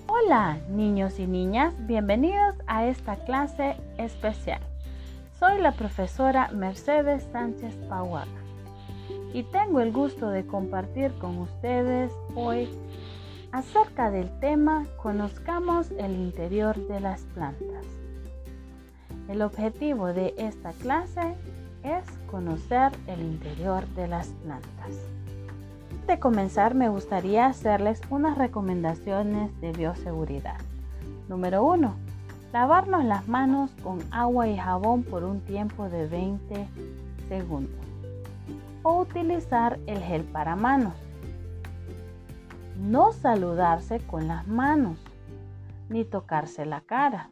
Hola 0.06 0.58
niños 0.70 1.18
y 1.18 1.26
niñas, 1.26 1.74
bienvenidos 1.88 2.54
a 2.68 2.86
esta 2.86 3.16
clase 3.16 3.74
especial. 3.98 4.60
Soy 5.40 5.60
la 5.60 5.72
profesora 5.72 6.50
Mercedes 6.52 7.26
Sánchez 7.32 7.74
Pahuaga 7.88 8.30
y 9.32 9.42
tengo 9.42 9.80
el 9.80 9.90
gusto 9.90 10.30
de 10.30 10.46
compartir 10.46 11.12
con 11.14 11.38
ustedes 11.38 12.12
hoy 12.36 12.68
acerca 13.52 14.10
del 14.10 14.30
tema 14.40 14.86
Conozcamos 15.02 15.90
el 15.92 16.12
interior 16.12 16.76
de 16.86 17.00
las 17.00 17.22
plantas. 17.22 17.84
El 19.28 19.42
objetivo 19.42 20.12
de 20.12 20.34
esta 20.38 20.72
clase 20.72 21.34
es 21.82 22.04
conocer 22.30 22.92
el 23.06 23.20
interior 23.20 23.86
de 23.88 24.08
las 24.08 24.28
plantas. 24.42 24.70
Antes 25.90 26.06
de 26.06 26.18
comenzar 26.18 26.74
me 26.74 26.88
gustaría 26.88 27.46
hacerles 27.46 28.00
unas 28.10 28.36
recomendaciones 28.36 29.58
de 29.60 29.72
bioseguridad. 29.72 30.58
Número 31.28 31.64
1. 31.64 31.94
Lavarnos 32.52 33.04
las 33.04 33.28
manos 33.28 33.70
con 33.82 34.00
agua 34.10 34.48
y 34.48 34.56
jabón 34.56 35.04
por 35.04 35.22
un 35.22 35.40
tiempo 35.40 35.88
de 35.88 36.06
20 36.06 36.66
segundos. 37.28 37.74
O 38.82 39.00
utilizar 39.00 39.78
el 39.86 39.98
gel 40.02 40.24
para 40.24 40.56
manos. 40.56 40.94
No 42.78 43.12
saludarse 43.12 44.00
con 44.00 44.28
las 44.28 44.46
manos 44.46 44.98
ni 45.88 46.04
tocarse 46.04 46.64
la 46.64 46.80
cara. 46.80 47.30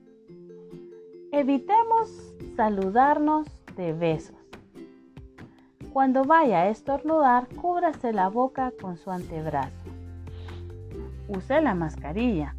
Evitemos 1.33 2.11
saludarnos 2.57 3.47
de 3.76 3.92
besos. 3.92 4.37
Cuando 5.92 6.25
vaya 6.25 6.62
a 6.62 6.68
estornudar, 6.68 7.49
cúbrase 7.49 8.12
la 8.12 8.28
boca 8.28 8.73
con 8.80 8.97
su 8.97 9.11
antebrazo. 9.11 9.73
Use 11.28 11.61
la 11.61 11.75
mascarilla. 11.75 12.54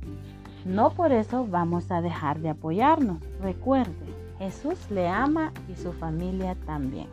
No 0.65 0.91
por 0.91 1.11
eso 1.11 1.45
vamos 1.47 1.91
a 1.91 2.01
dejar 2.01 2.39
de 2.39 2.49
apoyarnos. 2.49 3.19
Recuerde, 3.41 3.93
Jesús 4.39 4.89
le 4.89 5.07
ama 5.07 5.51
y 5.67 5.75
su 5.75 5.91
familia 5.93 6.55
también. 6.65 7.07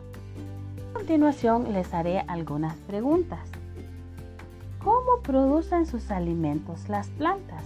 A 0.91 0.93
continuación 0.93 1.73
les 1.73 1.93
haré 1.93 2.19
algunas 2.27 2.75
preguntas. 2.87 3.49
¿Cómo 4.87 5.19
producen 5.21 5.85
sus 5.85 6.11
alimentos 6.11 6.87
las 6.87 7.09
plantas? 7.09 7.61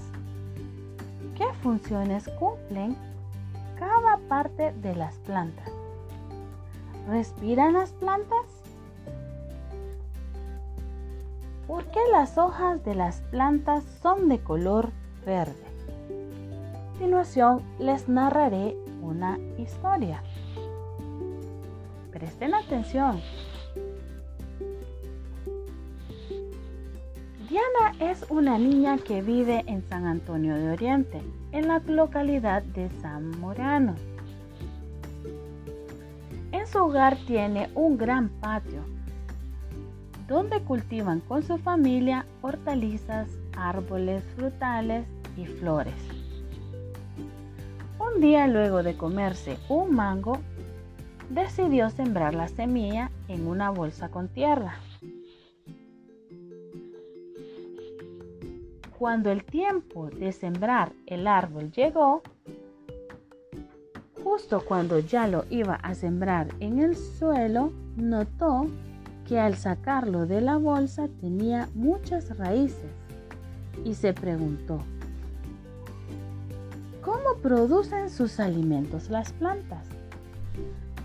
¿Qué 1.37 1.45
funciones 1.61 2.27
cumplen 2.39 2.97
cada 3.77 4.17
parte 4.27 4.73
de 4.81 4.95
las 4.95 5.17
plantas? 5.17 5.69
¿Respiran 7.07 7.73
las 7.73 7.91
plantas? 7.91 8.47
¿Por 11.67 11.85
qué 11.91 11.99
las 12.11 12.39
hojas 12.39 12.83
de 12.83 12.95
las 12.95 13.21
plantas 13.29 13.83
son 14.01 14.27
de 14.27 14.39
color 14.39 14.89
verde? 15.23 15.53
A 15.53 16.89
continuación 16.93 17.61
les 17.77 18.09
narraré 18.09 18.75
una 19.03 19.37
historia. 19.59 20.23
Presten 22.11 22.55
atención. 22.55 23.21
Diana 27.51 27.93
es 27.99 28.25
una 28.29 28.57
niña 28.57 28.97
que 28.97 29.21
vive 29.21 29.65
en 29.67 29.83
San 29.89 30.05
Antonio 30.05 30.55
de 30.55 30.71
Oriente, 30.71 31.21
en 31.51 31.67
la 31.67 31.79
localidad 31.79 32.63
de 32.63 32.89
San 33.01 33.29
Morano. 33.41 33.95
En 36.53 36.65
su 36.65 36.77
hogar 36.77 37.17
tiene 37.27 37.69
un 37.75 37.97
gran 37.97 38.29
patio 38.29 38.85
donde 40.29 40.61
cultivan 40.61 41.19
con 41.19 41.43
su 41.43 41.57
familia 41.57 42.25
hortalizas, 42.41 43.27
árboles 43.57 44.23
frutales 44.37 45.05
y 45.35 45.45
flores. 45.45 46.01
Un 47.99 48.21
día 48.21 48.47
luego 48.47 48.81
de 48.81 48.95
comerse 48.95 49.57
un 49.67 49.93
mango, 49.93 50.39
decidió 51.29 51.89
sembrar 51.89 52.33
la 52.33 52.47
semilla 52.47 53.11
en 53.27 53.45
una 53.45 53.71
bolsa 53.71 54.07
con 54.07 54.29
tierra. 54.29 54.75
Cuando 59.01 59.31
el 59.31 59.43
tiempo 59.43 60.11
de 60.11 60.31
sembrar 60.31 60.91
el 61.07 61.25
árbol 61.25 61.71
llegó, 61.71 62.21
justo 64.23 64.63
cuando 64.63 64.99
ya 64.99 65.27
lo 65.27 65.43
iba 65.49 65.73
a 65.73 65.95
sembrar 65.95 66.49
en 66.59 66.77
el 66.77 66.95
suelo, 66.95 67.73
notó 67.95 68.67
que 69.27 69.39
al 69.39 69.55
sacarlo 69.55 70.27
de 70.27 70.41
la 70.41 70.57
bolsa 70.57 71.07
tenía 71.19 71.67
muchas 71.73 72.37
raíces 72.37 72.91
y 73.83 73.95
se 73.95 74.13
preguntó, 74.13 74.77
¿cómo 77.01 77.41
producen 77.41 78.07
sus 78.07 78.39
alimentos 78.39 79.09
las 79.09 79.33
plantas? 79.33 79.87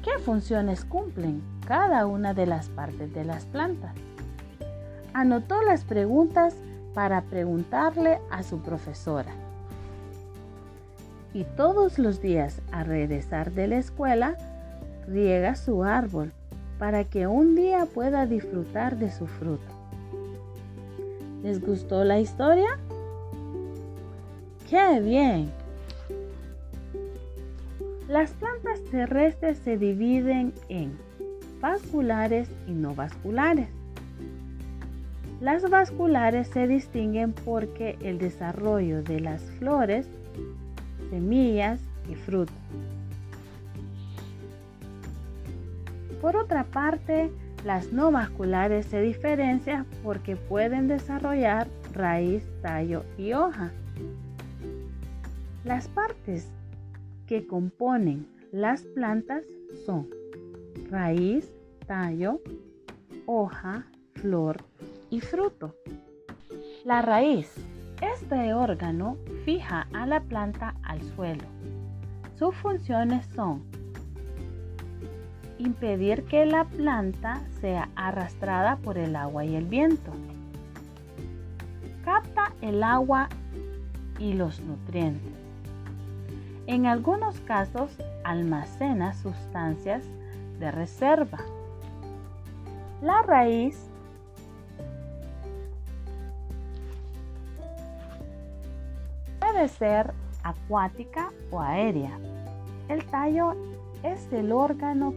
¿Qué 0.05 0.19
funciones 0.23 0.85
cumplen 0.85 1.41
cada 1.67 2.05
una 2.05 2.35
de 2.35 2.45
las 2.45 2.69
partes 2.69 3.15
de 3.15 3.25
las 3.25 3.47
plantas? 3.47 3.95
Anotó 5.15 5.63
las 5.63 5.85
preguntas 5.85 6.55
para 6.97 7.21
preguntarle 7.21 8.21
a 8.31 8.43
su 8.43 8.63
profesora. 8.63 9.35
Y 11.35 11.45
todos 11.45 11.99
los 11.99 12.23
días 12.23 12.63
al 12.73 12.87
regresar 12.87 13.53
de 13.53 13.67
la 13.67 13.77
escuela, 13.77 14.39
riega 15.07 15.57
su 15.57 15.85
árbol 15.85 16.33
para 16.79 17.05
que 17.05 17.27
un 17.27 17.55
día 17.55 17.85
pueda 17.85 18.25
disfrutar 18.25 18.97
de 18.97 19.11
su 19.11 19.27
fruto. 19.27 19.67
¿Les 21.43 21.61
gustó 21.61 22.03
la 22.03 22.19
historia? 22.19 22.79
¡Qué 24.71 24.99
bien! 25.01 25.53
Las 28.09 28.31
plantas 28.31 28.83
terrestres 28.91 29.59
se 29.59 29.77
dividen 29.77 30.55
en 30.71 30.99
vasculares 31.61 32.49
y 32.67 32.73
no 32.73 32.95
vasculares. 32.95 33.69
Las 35.40 35.68
vasculares 35.68 36.49
se 36.49 36.66
distinguen 36.66 37.35
porque 37.35 37.99
el 38.01 38.16
desarrollo 38.18 39.03
de 39.03 39.20
las 39.20 39.42
flores, 39.59 40.09
semillas 41.11 41.79
y 42.11 42.14
frutos. 42.14 42.57
Por 46.22 46.37
otra 46.37 46.64
parte, 46.64 47.31
las 47.66 47.92
no 47.92 48.11
vasculares 48.11 48.87
se 48.87 49.03
diferencian 49.03 49.85
porque 50.03 50.37
pueden 50.37 50.88
desarrollar 50.88 51.68
raíz, 51.92 52.42
tallo 52.62 53.05
y 53.18 53.35
hoja. 53.35 53.72
Las 55.64 55.87
partes 55.88 56.49
que 57.27 57.46
componen 57.46 58.27
las 58.53 58.85
plantas 58.85 59.44
son 59.85 60.09
raíz, 60.90 61.53
tallo, 61.87 62.40
hoja, 63.27 63.85
flor 64.14 64.64
fruto. 65.21 65.75
La 66.85 67.03
raíz. 67.03 67.53
Este 68.01 68.53
órgano 68.53 69.17
fija 69.45 69.87
a 69.95 70.07
la 70.07 70.21
planta 70.21 70.75
al 70.83 71.03
suelo. 71.15 71.45
Sus 72.39 72.55
funciones 72.57 73.27
son 73.35 73.63
impedir 75.59 76.25
que 76.25 76.45
la 76.45 76.65
planta 76.65 77.41
sea 77.61 77.89
arrastrada 77.97 78.77
por 78.77 78.99
el 78.99 79.17
agua 79.17 79.45
y 79.45 79.57
el 79.57 79.65
viento. 79.65 80.13
Capta 82.05 82.53
el 82.61 82.83
agua 82.83 83.29
y 84.19 84.35
los 84.35 84.61
nutrientes. 84.61 85.33
En 86.67 86.87
algunos 86.87 87.41
casos 87.41 87.97
almacena 88.25 89.15
sustancias 89.15 90.05
de 90.59 90.71
reserva. 90.71 91.39
La 93.01 93.23
raíz 93.23 93.91
puede 99.57 99.69
ser 99.69 100.12
acuática 100.42 101.33
o 101.51 101.61
aérea. 101.61 102.19
El 102.90 103.07
tallo 103.07 103.55
es 104.03 104.31
el 104.31 104.53
órgano 104.53 105.14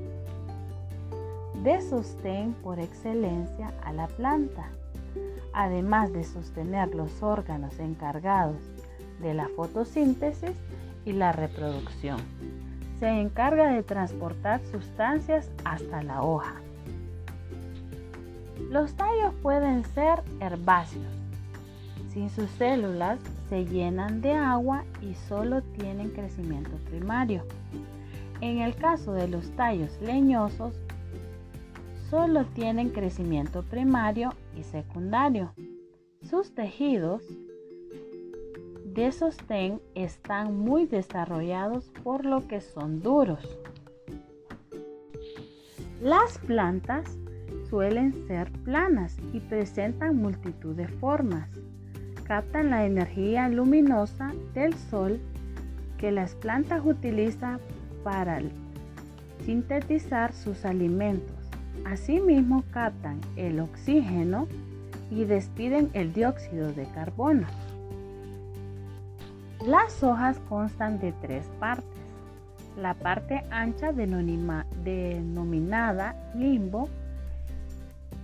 de 1.62 1.82
sostén 1.82 2.54
por 2.64 2.80
excelencia 2.80 3.74
a 3.84 3.92
la 3.92 4.08
planta, 4.08 4.70
además 5.52 6.14
de 6.14 6.24
sostener 6.24 6.96
los 6.96 7.22
órganos 7.22 7.80
encargados 7.80 8.56
de 9.20 9.34
la 9.34 9.50
fotosíntesis 9.58 10.56
y 11.04 11.12
la 11.12 11.34
reproducción. 11.34 12.22
Se 12.98 13.10
encarga 13.10 13.74
de 13.74 13.84
transportar 13.84 14.62
sustancias 14.72 15.52
hasta 15.66 16.02
la 16.02 16.24
hoja. 16.24 16.56
Los 18.70 18.94
tallos 18.94 19.34
pueden 19.42 19.84
ser 19.84 20.24
herbáceos. 20.40 21.04
Sin 22.14 22.30
sus 22.30 22.50
células 22.52 23.20
se 23.50 23.66
llenan 23.66 24.22
de 24.22 24.34
agua 24.34 24.86
y 25.02 25.16
solo 25.16 25.64
tienen 25.64 26.12
crecimiento 26.12 26.78
primario. 26.90 27.44
En 28.42 28.60
el 28.60 28.76
caso 28.76 29.12
de 29.14 29.28
los 29.28 29.50
tallos 29.52 30.00
leñosos, 30.02 30.80
solo 32.10 32.46
tienen 32.46 32.90
crecimiento 32.90 33.64
primario 33.64 34.34
y 34.58 34.64
secundario. 34.64 35.52
Sus 36.22 36.54
tejidos 36.54 37.24
de 38.86 39.12
sostén 39.12 39.82
están 39.96 40.58
muy 40.58 40.86
desarrollados 40.86 41.92
por 42.04 42.26
lo 42.26 42.48
que 42.48 42.62
son 42.62 43.02
duros. 43.02 43.60
Las 46.02 46.38
plantas 46.40 47.18
suelen 47.70 48.26
ser 48.28 48.52
planas 48.64 49.18
y 49.34 49.40
presentan 49.42 50.18
multitud 50.18 50.76
de 50.76 50.88
formas. 50.88 51.50
Captan 52.30 52.70
la 52.70 52.86
energía 52.86 53.50
luminosa 53.50 54.32
del 54.54 54.76
sol 54.76 55.20
que 55.98 56.12
las 56.12 56.36
plantas 56.36 56.86
utilizan 56.86 57.60
para 58.04 58.40
sintetizar 59.44 60.32
sus 60.34 60.64
alimentos. 60.64 61.36
Asimismo 61.86 62.64
captan 62.70 63.20
el 63.36 63.60
oxígeno 63.60 64.48
y 65.10 65.24
despiden 65.24 65.90
el 65.94 66.14
dióxido 66.14 66.72
de 66.72 66.86
carbono. 66.94 67.48
Las 69.66 70.04
hojas 70.04 70.40
constan 70.48 71.00
de 71.00 71.14
tres 71.14 71.48
partes. 71.60 71.88
La 72.78 72.94
parte 72.94 73.44
ancha 73.50 73.92
denominada 73.92 74.72
limbo, 76.36 76.90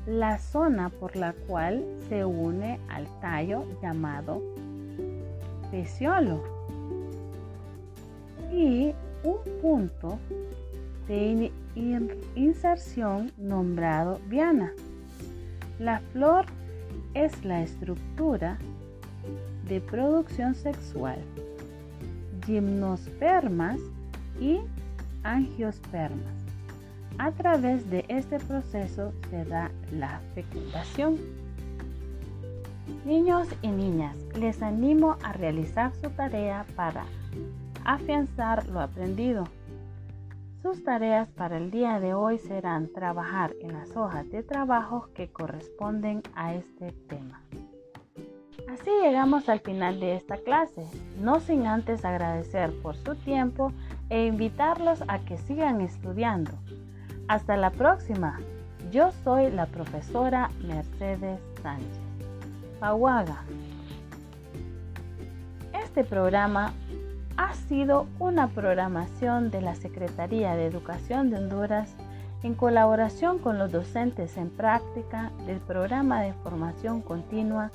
la 0.05 0.37
zona 0.37 0.89
por 0.89 1.15
la 1.15 1.33
cual 1.47 1.83
se 2.07 2.23
une 2.23 2.79
al 2.89 3.07
tallo 3.21 3.65
llamado 3.81 4.41
peciolo 5.71 6.43
y 8.51 8.93
un 9.23 9.37
punto 9.61 10.19
de 11.07 11.51
inserción 12.35 13.31
nombrado 13.37 14.19
viana. 14.27 14.71
La 15.79 15.99
flor 16.13 16.45
es 17.13 17.43
la 17.43 17.61
estructura 17.61 18.57
de 19.67 19.81
producción 19.81 20.53
sexual, 20.53 21.17
gimnospermas 22.45 23.79
y 24.39 24.59
angiospermas. 25.23 26.44
A 27.17 27.31
través 27.31 27.89
de 27.89 28.03
este 28.09 28.39
proceso 28.39 29.13
se 29.29 29.45
da 29.45 29.71
la 29.91 30.19
fecundación. 30.33 31.17
Niños 33.05 33.47
y 33.61 33.69
niñas, 33.69 34.17
les 34.37 34.61
animo 34.61 35.15
a 35.23 35.31
realizar 35.31 35.93
su 35.95 36.09
tarea 36.09 36.65
para 36.75 37.05
afianzar 37.85 38.67
lo 38.67 38.81
aprendido. 38.81 39.45
Sus 40.61 40.83
tareas 40.83 41.29
para 41.29 41.57
el 41.57 41.71
día 41.71 41.99
de 41.99 42.13
hoy 42.13 42.37
serán 42.37 42.91
trabajar 42.91 43.53
en 43.61 43.73
las 43.73 43.95
hojas 43.95 44.29
de 44.29 44.43
trabajo 44.43 45.09
que 45.13 45.29
corresponden 45.29 46.21
a 46.35 46.53
este 46.53 46.91
tema. 47.07 47.41
Así 48.67 48.89
llegamos 49.03 49.47
al 49.47 49.61
final 49.61 49.99
de 49.99 50.15
esta 50.15 50.37
clase, 50.37 50.85
no 51.21 51.39
sin 51.39 51.65
antes 51.65 52.03
agradecer 52.03 52.73
por 52.81 52.97
su 52.97 53.15
tiempo 53.15 53.71
e 54.09 54.25
invitarlos 54.25 55.03
a 55.07 55.19
que 55.19 55.37
sigan 55.37 55.81
estudiando. 55.81 56.51
Hasta 57.27 57.57
la 57.57 57.71
próxima. 57.71 58.39
Yo 58.91 59.11
soy 59.23 59.49
la 59.49 59.65
profesora 59.65 60.51
Mercedes 60.61 61.39
Sánchez. 61.63 61.99
Pahuaga. 62.79 63.41
Este 65.73 66.03
programa 66.03 66.73
ha 67.37 67.53
sido 67.53 68.05
una 68.19 68.47
programación 68.47 69.49
de 69.49 69.61
la 69.61 69.75
Secretaría 69.75 70.55
de 70.55 70.67
Educación 70.67 71.31
de 71.31 71.37
Honduras 71.37 71.95
en 72.43 72.53
colaboración 72.53 73.39
con 73.39 73.57
los 73.57 73.71
docentes 73.71 74.37
en 74.37 74.51
práctica 74.51 75.31
del 75.47 75.57
programa 75.57 76.21
de 76.21 76.33
formación 76.33 77.01
continua 77.01 77.71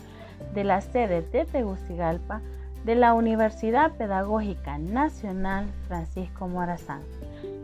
de 0.54 0.62
la 0.62 0.80
sede 0.80 1.22
de 1.22 1.44
Tegucigalpa 1.44 2.40
de 2.84 2.94
la 2.94 3.14
Universidad 3.14 3.92
Pedagógica 3.96 4.78
Nacional 4.78 5.66
Francisco 5.88 6.46
Morazán, 6.46 7.00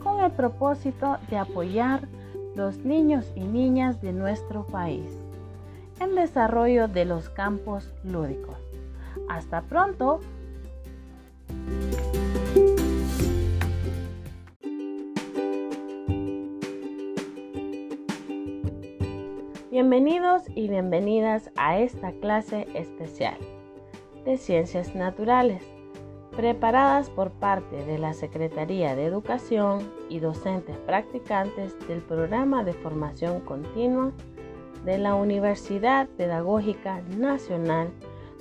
con 0.06 0.20
el 0.20 0.30
propósito 0.30 1.18
de 1.28 1.36
apoyar 1.36 2.06
los 2.54 2.78
niños 2.78 3.32
y 3.34 3.40
niñas 3.40 4.00
de 4.00 4.12
nuestro 4.12 4.64
país 4.64 5.10
en 5.98 6.14
desarrollo 6.14 6.86
de 6.86 7.04
los 7.04 7.28
campos 7.28 7.92
lúdicos. 8.04 8.56
Hasta 9.28 9.62
pronto. 9.62 10.20
Bienvenidos 19.72 20.44
y 20.54 20.68
bienvenidas 20.68 21.50
a 21.56 21.80
esta 21.80 22.12
clase 22.12 22.68
especial 22.74 23.38
de 24.24 24.36
Ciencias 24.36 24.94
Naturales, 24.94 25.64
preparadas 26.36 27.08
por 27.08 27.30
parte 27.30 27.84
de 27.84 27.98
la 27.98 28.12
Secretaría 28.12 28.94
de 28.94 29.06
Educación 29.06 29.90
y 30.10 30.20
docentes 30.20 30.76
practicantes 30.78 31.76
del 31.88 32.02
Programa 32.02 32.62
de 32.62 32.74
Formación 32.74 33.40
Continua 33.40 34.12
de 34.84 34.98
la 34.98 35.14
Universidad 35.14 36.08
Pedagógica 36.08 37.00
Nacional 37.16 37.88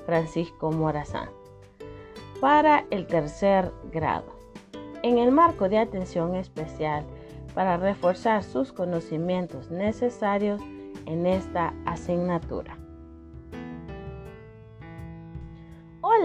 Francisco 0.05 0.71
Morazán 0.71 1.29
para 2.41 2.85
el 2.91 3.07
tercer 3.07 3.71
grado, 3.91 4.35
en 5.01 5.17
el 5.17 5.31
marco 5.31 5.69
de 5.69 5.79
atención 5.79 6.35
especial 6.35 7.05
para 7.53 7.77
reforzar 7.77 8.43
sus 8.43 8.73
conocimientos 8.73 9.71
necesarios 9.71 10.61
en 11.05 11.25
esta 11.25 11.73
asignatura. 11.85 12.77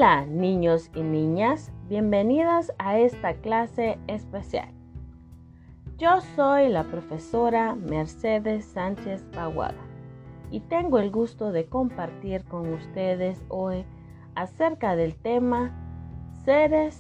Hola 0.01 0.25
niños 0.25 0.91
y 0.95 1.03
niñas, 1.03 1.71
bienvenidas 1.87 2.73
a 2.79 2.99
esta 2.99 3.35
clase 3.35 3.99
especial. 4.07 4.73
Yo 5.99 6.23
soy 6.35 6.71
la 6.71 6.85
profesora 6.85 7.75
Mercedes 7.75 8.65
Sánchez 8.65 9.23
Paguada 9.35 9.83
y 10.51 10.61
tengo 10.61 11.01
el 11.01 11.11
gusto 11.11 11.53
de 11.53 11.67
compartir 11.67 12.45
con 12.45 12.73
ustedes 12.73 13.45
hoy 13.51 13.85
acerca 14.37 14.97
del 14.97 15.17
tema 15.17 15.71
seres 16.47 16.99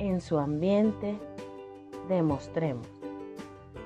en 0.00 0.20
su 0.20 0.36
ambiente, 0.40 1.16
demostremos. 2.08 2.88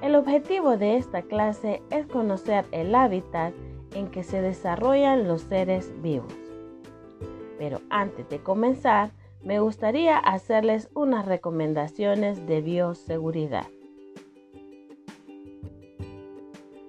El 0.01 0.15
objetivo 0.15 0.79
de 0.79 0.97
esta 0.97 1.21
clase 1.21 1.83
es 1.91 2.07
conocer 2.07 2.65
el 2.73 2.95
hábitat 2.95 3.53
en 3.95 4.09
que 4.09 4.25
se 4.25 4.41
desarrollan 4.41 5.29
los 5.29 5.43
seres 5.43 5.93
vivos. 6.01 6.48
Pero 7.59 7.81
antes 7.91 8.29
de 8.29 8.39
comenzar, 8.39 9.11
me 9.43 9.61
gustaría 9.61 10.19
hacerles 10.19 10.89
unas 10.95 11.27
recomendaciones 11.27 12.47
de 12.47 12.61
bioseguridad. 12.61 13.67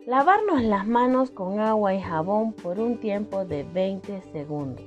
Lavarnos 0.06 0.64
las 0.64 0.88
manos 0.88 1.30
con 1.30 1.60
agua 1.60 1.94
y 1.94 2.02
jabón 2.02 2.54
por 2.54 2.80
un 2.80 2.98
tiempo 3.00 3.46
de 3.46 3.64
20 3.64 4.22
segundos. 4.32 4.84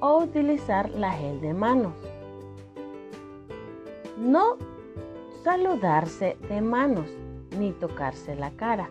O 0.00 0.18
utilizar 0.18 0.88
la 0.90 1.12
gel 1.12 1.40
de 1.40 1.52
manos. 1.52 1.94
No 4.18 4.56
saludarse 5.42 6.38
de 6.48 6.62
manos 6.62 7.10
ni 7.58 7.72
tocarse 7.72 8.34
la 8.34 8.50
cara. 8.52 8.88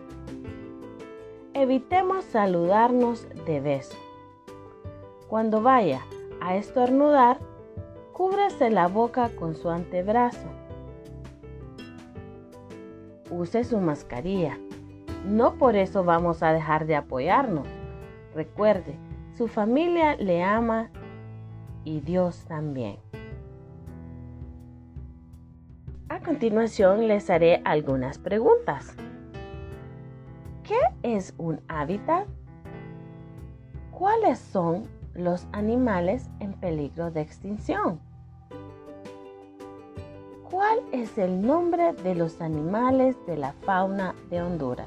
Evitemos 1.52 2.24
saludarnos 2.24 3.26
de 3.46 3.60
beso. 3.60 4.03
Cuando 5.34 5.60
vaya 5.62 6.00
a 6.40 6.54
estornudar, 6.54 7.40
cúbrase 8.12 8.70
la 8.70 8.86
boca 8.86 9.30
con 9.30 9.56
su 9.56 9.68
antebrazo. 9.68 10.46
Use 13.32 13.64
su 13.64 13.80
mascarilla. 13.80 14.56
No 15.26 15.54
por 15.56 15.74
eso 15.74 16.04
vamos 16.04 16.44
a 16.44 16.52
dejar 16.52 16.86
de 16.86 16.94
apoyarnos. 16.94 17.66
Recuerde, 18.32 18.96
su 19.36 19.48
familia 19.48 20.14
le 20.14 20.44
ama 20.44 20.92
y 21.82 21.98
Dios 21.98 22.44
también. 22.44 22.98
A 26.08 26.20
continuación 26.20 27.08
les 27.08 27.28
haré 27.28 27.60
algunas 27.64 28.18
preguntas. 28.18 28.94
¿Qué 30.62 30.78
es 31.02 31.34
un 31.38 31.60
hábitat? 31.66 32.28
¿Cuáles 33.90 34.38
son 34.38 34.93
los 35.14 35.46
animales 35.52 36.28
en 36.40 36.52
peligro 36.54 37.10
de 37.10 37.20
extinción? 37.20 38.00
¿Cuál 40.50 40.80
es 40.92 41.18
el 41.18 41.40
nombre 41.40 41.92
de 41.92 42.14
los 42.14 42.40
animales 42.40 43.16
de 43.26 43.36
la 43.36 43.52
fauna 43.52 44.14
de 44.30 44.42
Honduras? 44.42 44.86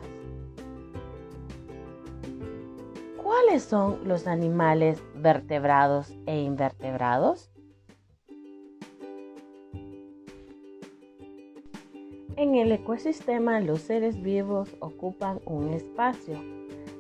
¿Cuáles 3.22 3.64
son 3.64 4.08
los 4.08 4.28
animales 4.28 5.04
vertebrados 5.16 6.16
e 6.26 6.42
invertebrados? 6.42 7.52
En 12.38 12.54
el 12.54 12.72
ecosistema 12.72 13.60
los 13.60 13.82
seres 13.82 14.22
vivos 14.22 14.70
ocupan 14.80 15.40
un 15.46 15.74
espacio, 15.74 16.40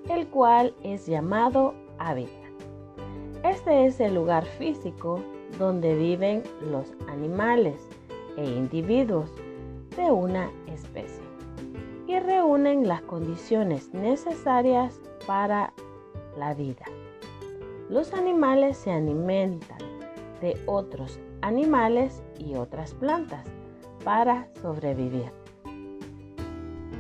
el 0.09 0.27
cual 0.29 0.75
es 0.83 1.05
llamado 1.05 1.75
hábitat. 1.99 2.46
Este 3.49 3.85
es 3.85 4.01
el 4.01 4.13
lugar 4.13 4.43
físico 4.43 5.21
donde 5.57 5.95
viven 5.95 6.43
los 6.69 6.93
animales 7.07 7.81
e 8.35 8.43
individuos 8.43 9.31
de 9.95 10.11
una 10.11 10.51
especie 10.67 11.23
y 12.07 12.19
reúnen 12.19 12.89
las 12.89 13.01
condiciones 13.03 13.93
necesarias 13.93 14.99
para 15.25 15.71
la 16.37 16.53
vida. 16.55 16.83
Los 17.89 18.13
animales 18.13 18.75
se 18.75 18.91
alimentan 18.91 19.79
de 20.41 20.61
otros 20.65 21.17
animales 21.41 22.21
y 22.37 22.55
otras 22.55 22.93
plantas 22.95 23.45
para 24.03 24.49
sobrevivir. 24.61 25.31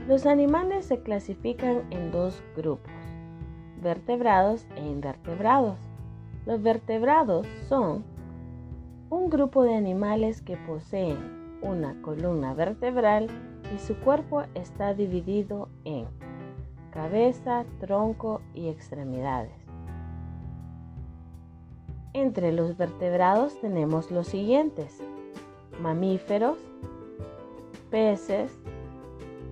Los 0.07 0.25
animales 0.25 0.85
se 0.85 1.01
clasifican 1.01 1.83
en 1.91 2.09
dos 2.09 2.41
grupos, 2.55 2.93
vertebrados 3.81 4.65
e 4.77 4.85
invertebrados. 4.85 5.86
Los 6.47 6.63
vertebrados 6.63 7.45
son 7.67 8.05
un 9.09 9.29
grupo 9.29 9.63
de 9.63 9.75
animales 9.75 10.41
que 10.41 10.55
poseen 10.55 11.17
una 11.61 12.01
columna 12.01 12.53
vertebral 12.53 13.27
y 13.75 13.77
su 13.79 13.97
cuerpo 13.97 14.43
está 14.53 14.93
dividido 14.93 15.67
en 15.83 16.05
cabeza, 16.91 17.65
tronco 17.81 18.39
y 18.53 18.69
extremidades. 18.69 19.51
Entre 22.13 22.53
los 22.53 22.77
vertebrados 22.77 23.59
tenemos 23.59 24.09
los 24.09 24.27
siguientes, 24.27 25.03
mamíferos, 25.81 26.59
peces, 27.91 28.57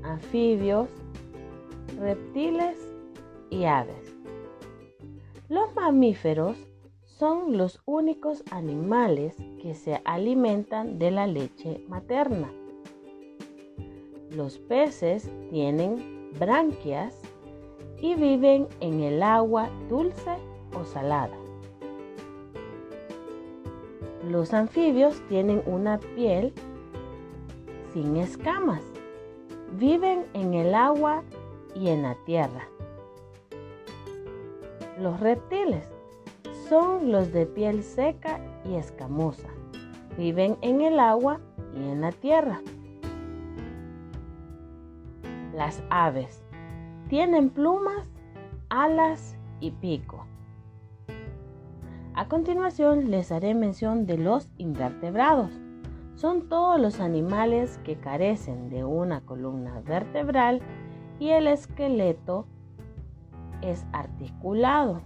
anfibios, 0.01 0.87
reptiles 1.99 2.79
y 3.49 3.65
aves. 3.65 4.15
Los 5.49 5.75
mamíferos 5.75 6.57
son 7.17 7.57
los 7.57 7.81
únicos 7.85 8.43
animales 8.51 9.37
que 9.61 9.73
se 9.73 10.01
alimentan 10.03 10.99
de 10.99 11.11
la 11.11 11.27
leche 11.27 11.81
materna. 11.87 12.51
Los 14.31 14.59
peces 14.59 15.31
tienen 15.49 16.31
branquias 16.37 17.17
y 18.01 18.15
viven 18.15 18.67
en 18.81 18.99
el 18.99 19.23
agua 19.23 19.69
dulce 19.89 20.35
o 20.77 20.83
salada. 20.83 21.37
Los 24.29 24.53
anfibios 24.53 25.21
tienen 25.29 25.63
una 25.65 25.99
piel 25.99 26.53
sin 27.93 28.17
escamas. 28.17 28.81
Viven 29.77 30.25
en 30.33 30.53
el 30.53 30.75
agua 30.75 31.23
y 31.75 31.89
en 31.89 32.03
la 32.03 32.15
tierra. 32.25 32.67
Los 34.99 35.19
reptiles 35.19 35.94
son 36.69 37.11
los 37.11 37.31
de 37.31 37.45
piel 37.45 37.83
seca 37.83 38.39
y 38.63 38.75
escamosa. 38.75 39.47
Viven 40.17 40.57
en 40.61 40.81
el 40.81 40.99
agua 40.99 41.39
y 41.75 41.89
en 41.89 42.01
la 42.01 42.11
tierra. 42.11 42.61
Las 45.53 45.81
aves 45.89 46.43
tienen 47.07 47.49
plumas, 47.49 48.07
alas 48.69 49.37
y 49.59 49.71
pico. 49.71 50.25
A 52.13 52.27
continuación 52.27 53.11
les 53.11 53.31
haré 53.31 53.53
mención 53.53 54.05
de 54.05 54.17
los 54.17 54.49
invertebrados 54.57 55.51
son 56.15 56.47
todos 56.47 56.79
los 56.79 57.01
animales 57.01 57.77
que 57.83 57.97
carecen 57.97 58.69
de 58.69 58.85
una 58.85 59.21
columna 59.21 59.81
vertebral 59.81 60.61
y 61.19 61.29
el 61.29 61.47
esqueleto 61.47 62.47
es 63.61 63.85
articulado. 63.91 65.01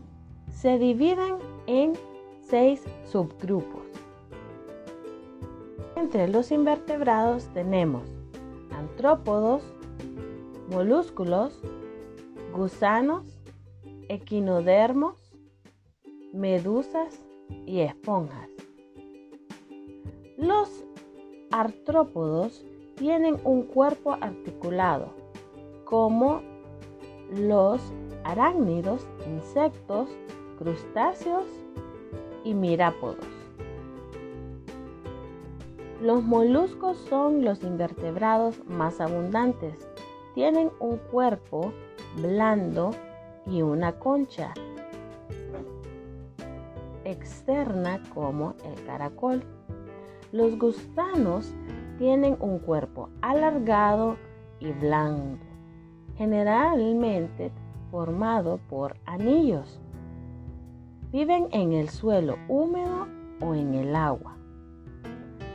Se 0.51 0.77
dividen 0.77 1.38
en 1.67 1.93
seis 2.41 2.83
subgrupos. 3.05 3.88
Entre 5.95 6.27
los 6.27 6.51
invertebrados 6.51 7.47
tenemos 7.53 8.03
antrópodos, 8.71 9.63
molúsculos, 10.69 11.59
gusanos, 12.53 13.25
equinodermos, 14.07 15.15
medusas 16.33 17.19
y 17.65 17.81
esponjas. 17.81 18.49
Los 20.38 20.85
artrópodos 21.51 22.65
tienen 22.95 23.39
un 23.43 23.63
cuerpo 23.63 24.13
articulado, 24.13 25.13
como 25.85 26.41
los 27.31 27.81
arácnidos, 28.23 29.07
insectos, 29.25 30.09
crustáceos 30.60 31.45
y 32.43 32.54
mirápodos. 32.54 33.26
Los 36.02 36.22
moluscos 36.24 36.98
son 37.10 37.43
los 37.43 37.63
invertebrados 37.63 38.62
más 38.67 39.02
abundantes. 39.02 39.74
Tienen 40.36 40.69
un 40.80 40.98
cuerpo 40.98 41.74
blando 42.22 42.91
y 43.48 43.62
una 43.62 43.93
concha 44.00 44.54
externa 47.06 48.02
como 48.13 48.54
el 48.65 48.84
caracol. 48.86 49.43
Los 50.32 50.60
gusanos 50.60 51.54
tienen 51.98 52.38
un 52.39 52.60
cuerpo 52.60 53.10
alargado 53.22 54.17
y 54.60 54.72
blando, 54.72 55.38
generalmente 56.17 57.52
formado 57.91 58.60
por 58.69 58.95
anillos. 59.06 59.82
Viven 61.12 61.48
en 61.52 61.74
el 61.74 61.89
suelo 61.89 62.38
húmedo 62.48 63.08
o 63.41 63.56
en 63.56 63.74
el 63.74 63.95
agua. 63.95 64.38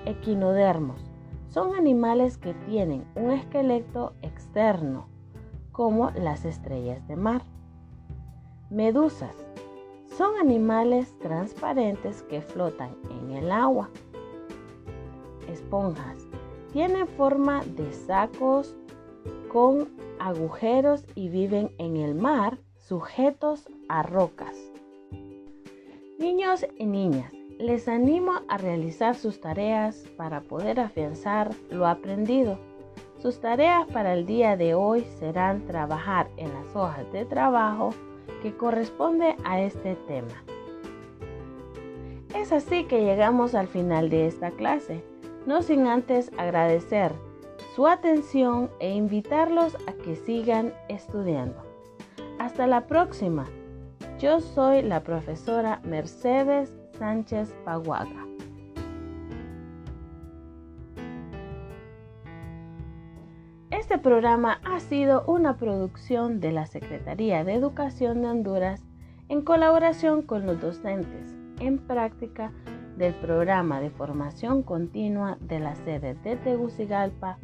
Equinodermos 0.05 1.01
son 1.49 1.77
animales 1.77 2.37
que 2.39 2.55
tienen 2.55 3.05
un 3.15 3.31
esqueleto 3.31 4.15
externo, 4.23 5.07
como 5.73 6.11
las 6.11 6.45
estrellas 6.45 7.07
de 7.07 7.17
mar. 7.17 7.43
Medusas 8.71 9.37
son 10.17 10.37
animales 10.41 11.17
transparentes 11.19 12.23
que 12.25 12.41
flotan 12.41 12.91
en 13.11 13.33
el 13.33 13.53
agua 13.53 13.91
esponjas. 15.55 16.27
Tienen 16.73 17.07
forma 17.07 17.63
de 17.65 17.93
sacos 17.93 18.77
con 19.51 19.89
agujeros 20.19 21.05
y 21.15 21.29
viven 21.29 21.71
en 21.79 21.97
el 21.97 22.15
mar 22.15 22.59
sujetos 22.79 23.69
a 23.89 24.03
rocas. 24.03 24.57
Niños 26.19 26.67
y 26.77 26.87
niñas, 26.87 27.33
les 27.59 27.89
animo 27.89 28.33
a 28.49 28.59
realizar 28.59 29.15
sus 29.15 29.41
tareas 29.41 30.05
para 30.17 30.41
poder 30.41 30.81
afianzar 30.81 31.55
lo 31.71 31.87
aprendido. 31.87 32.59
Sus 33.19 33.41
tareas 33.41 33.87
para 33.89 34.13
el 34.13 34.27
día 34.27 34.57
de 34.57 34.75
hoy 34.75 35.05
serán 35.19 35.67
trabajar 35.67 36.29
en 36.37 36.53
las 36.53 36.75
hojas 36.77 37.11
de 37.13 37.25
trabajo 37.25 37.91
que 38.43 38.57
corresponde 38.57 39.37
a 39.45 39.61
este 39.61 39.97
tema. 40.07 40.45
Es 42.35 42.53
así 42.53 42.85
que 42.85 43.05
llegamos 43.05 43.55
al 43.55 43.69
final 43.69 44.11
de 44.11 44.27
esta 44.27 44.51
clase 44.51 45.03
no 45.47 45.63
sin 45.63 45.87
antes 45.87 46.31
agradecer 46.39 47.13
su 47.75 47.87
atención 47.87 48.71
e 48.81 48.95
invitarlos 48.95 49.77
a 49.87 49.93
que 49.93 50.17
sigan 50.17 50.73
estudiando. 50.89 51.63
Hasta 52.39 52.67
la 52.67 52.87
próxima. 52.87 53.47
Yo 54.19 54.41
soy 54.41 54.83
la 54.83 55.03
profesora 55.03 55.81
Mercedes 55.85 56.73
Sánchez 56.99 57.53
Paguaga. 57.65 58.27
Este 63.71 63.99
programa 63.99 64.61
ha 64.65 64.79
sido 64.79 65.25
una 65.27 65.57
producción 65.57 66.41
de 66.41 66.53
la 66.53 66.67
Secretaría 66.67 67.45
de 67.45 67.55
Educación 67.55 68.23
de 68.23 68.29
Honduras 68.29 68.85
en 69.29 69.43
colaboración 69.43 70.23
con 70.23 70.47
los 70.47 70.61
docentes 70.61 71.35
en 71.59 71.79
práctica 71.79 72.53
del 72.97 73.15
programa 73.15 73.81
de 73.81 73.91
formación 73.91 74.63
continua 74.63 75.39
de 75.41 75.59
la 75.59 75.75
sede 75.75 76.15
de 76.15 76.37
Tegucigalpa 76.37 77.39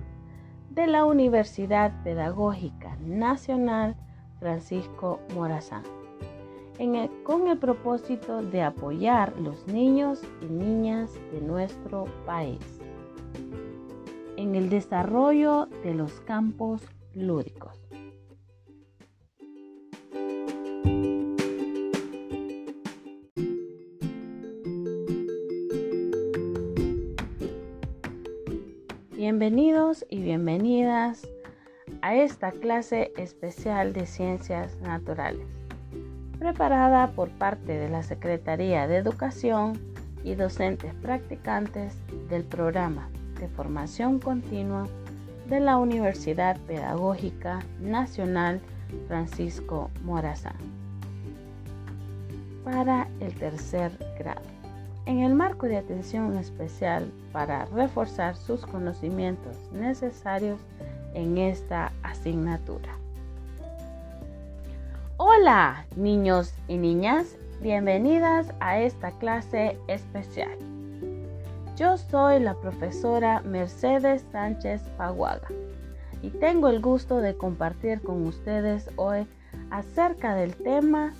de 0.70 0.86
la 0.86 1.04
Universidad 1.04 1.92
Pedagógica 2.04 2.96
Nacional 3.00 3.96
Francisco 4.38 5.20
Morazán, 5.34 5.82
con 7.24 7.46
el 7.46 7.58
propósito 7.58 8.40
de 8.40 8.62
apoyar 8.62 9.38
los 9.38 9.66
niños 9.66 10.22
y 10.40 10.46
niñas 10.46 11.12
de 11.30 11.42
nuestro 11.42 12.06
país 12.24 12.80
en 14.38 14.54
el 14.54 14.70
desarrollo 14.70 15.66
de 15.84 15.92
los 15.92 16.22
campos 16.22 16.80
lúdicos. 17.12 17.78
Bienvenidos 29.10 30.06
y 30.08 30.22
bienvenidas 30.22 31.28
a 32.00 32.14
esta 32.16 32.52
clase 32.52 33.12
especial 33.18 33.92
de 33.92 34.06
ciencias 34.06 34.78
naturales 34.80 35.59
preparada 36.40 37.08
por 37.08 37.28
parte 37.28 37.78
de 37.78 37.90
la 37.90 38.02
Secretaría 38.02 38.88
de 38.88 38.96
Educación 38.96 39.78
y 40.24 40.34
docentes 40.34 40.94
practicantes 40.94 41.94
del 42.30 42.44
programa 42.44 43.10
de 43.38 43.46
formación 43.48 44.18
continua 44.18 44.88
de 45.48 45.60
la 45.60 45.76
Universidad 45.76 46.56
Pedagógica 46.66 47.60
Nacional 47.78 48.60
Francisco 49.06 49.90
Morazán 50.02 50.56
para 52.64 53.06
el 53.20 53.34
tercer 53.34 53.92
grado 54.18 54.40
en 55.04 55.20
el 55.20 55.34
marco 55.34 55.66
de 55.66 55.76
atención 55.76 56.38
especial 56.38 57.12
para 57.32 57.66
reforzar 57.66 58.34
sus 58.34 58.64
conocimientos 58.64 59.56
necesarios 59.72 60.58
en 61.14 61.36
esta 61.36 61.92
asignatura. 62.02 62.99
Hola 65.40 65.86
niños 65.96 66.52
y 66.68 66.76
niñas, 66.76 67.38
bienvenidas 67.62 68.52
a 68.60 68.78
esta 68.78 69.10
clase 69.12 69.78
especial. 69.88 70.54
Yo 71.78 71.96
soy 71.96 72.40
la 72.40 72.52
profesora 72.56 73.40
Mercedes 73.40 74.22
Sánchez 74.32 74.82
Paguaga 74.98 75.48
y 76.20 76.28
tengo 76.28 76.68
el 76.68 76.82
gusto 76.82 77.22
de 77.22 77.38
compartir 77.38 78.02
con 78.02 78.26
ustedes 78.26 78.90
hoy 78.96 79.26
acerca 79.70 80.34
del 80.34 80.54
tema 80.56 81.14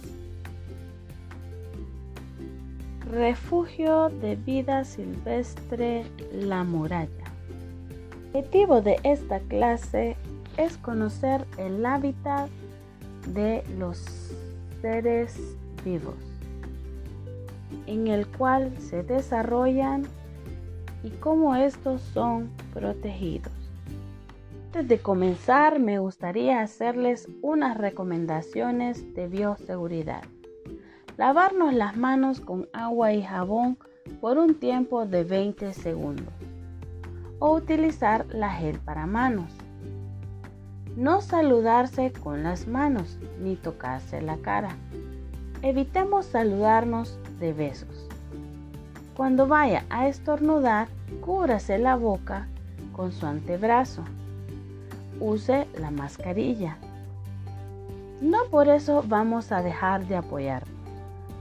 Refugio 3.10 4.10
de 4.10 4.36
vida 4.36 4.84
silvestre 4.84 6.04
La 6.30 6.62
Muralla. 6.62 7.08
El 8.34 8.40
objetivo 8.40 8.82
de 8.82 9.00
esta 9.02 9.40
clase 9.40 10.14
es 10.58 10.76
conocer 10.76 11.46
el 11.56 11.86
hábitat 11.86 12.50
de 13.28 13.64
los 13.78 14.32
seres 14.80 15.38
vivos, 15.84 16.16
en 17.86 18.08
el 18.08 18.26
cual 18.26 18.72
se 18.78 19.02
desarrollan 19.02 20.04
y 21.02 21.10
cómo 21.10 21.54
estos 21.56 22.00
son 22.02 22.50
protegidos. 22.72 23.52
Antes 24.66 24.86
de 24.86 24.98
comenzar, 24.98 25.80
me 25.80 25.98
gustaría 25.98 26.60
hacerles 26.60 27.28
unas 27.42 27.76
recomendaciones 27.76 29.14
de 29.14 29.26
bioseguridad. 29.26 30.22
Lavarnos 31.16 31.74
las 31.74 31.96
manos 31.96 32.40
con 32.40 32.68
agua 32.72 33.12
y 33.12 33.22
jabón 33.22 33.78
por 34.20 34.38
un 34.38 34.54
tiempo 34.54 35.06
de 35.06 35.24
20 35.24 35.74
segundos. 35.74 36.32
O 37.40 37.54
utilizar 37.54 38.26
la 38.30 38.50
gel 38.52 38.78
para 38.78 39.06
manos. 39.06 39.50
No 41.00 41.22
saludarse 41.22 42.12
con 42.12 42.42
las 42.42 42.66
manos 42.66 43.16
ni 43.40 43.56
tocarse 43.56 44.20
la 44.20 44.36
cara. 44.36 44.76
Evitemos 45.62 46.26
saludarnos 46.26 47.18
de 47.38 47.54
besos. 47.54 48.06
Cuando 49.16 49.46
vaya 49.46 49.86
a 49.88 50.08
estornudar, 50.08 50.88
cúbrase 51.22 51.78
la 51.78 51.96
boca 51.96 52.48
con 52.92 53.12
su 53.12 53.24
antebrazo. 53.24 54.04
Use 55.20 55.66
la 55.78 55.90
mascarilla. 55.90 56.76
No 58.20 58.44
por 58.50 58.68
eso 58.68 59.02
vamos 59.08 59.52
a 59.52 59.62
dejar 59.62 60.06
de 60.06 60.16
apoyar. 60.16 60.64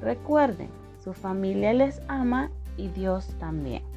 Recuerden, 0.02 0.70
su 1.04 1.12
familia 1.12 1.74
les 1.74 2.02
ama 2.08 2.50
y 2.78 2.88
Dios 2.88 3.28
también. 3.40 3.89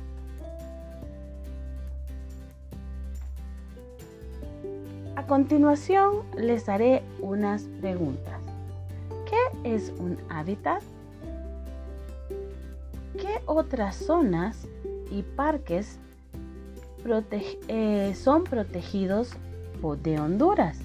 A 5.22 5.26
continuación 5.26 6.24
les 6.36 6.68
haré 6.68 7.04
unas 7.20 7.62
preguntas. 7.80 8.40
¿Qué 9.30 9.72
es 9.74 9.92
un 9.96 10.18
hábitat? 10.28 10.82
¿Qué 13.16 13.40
otras 13.46 13.94
zonas 13.94 14.66
y 15.12 15.22
parques 15.22 16.00
eh, 17.68 18.12
son 18.16 18.42
protegidos 18.42 19.30
de 20.02 20.18
Honduras? 20.18 20.80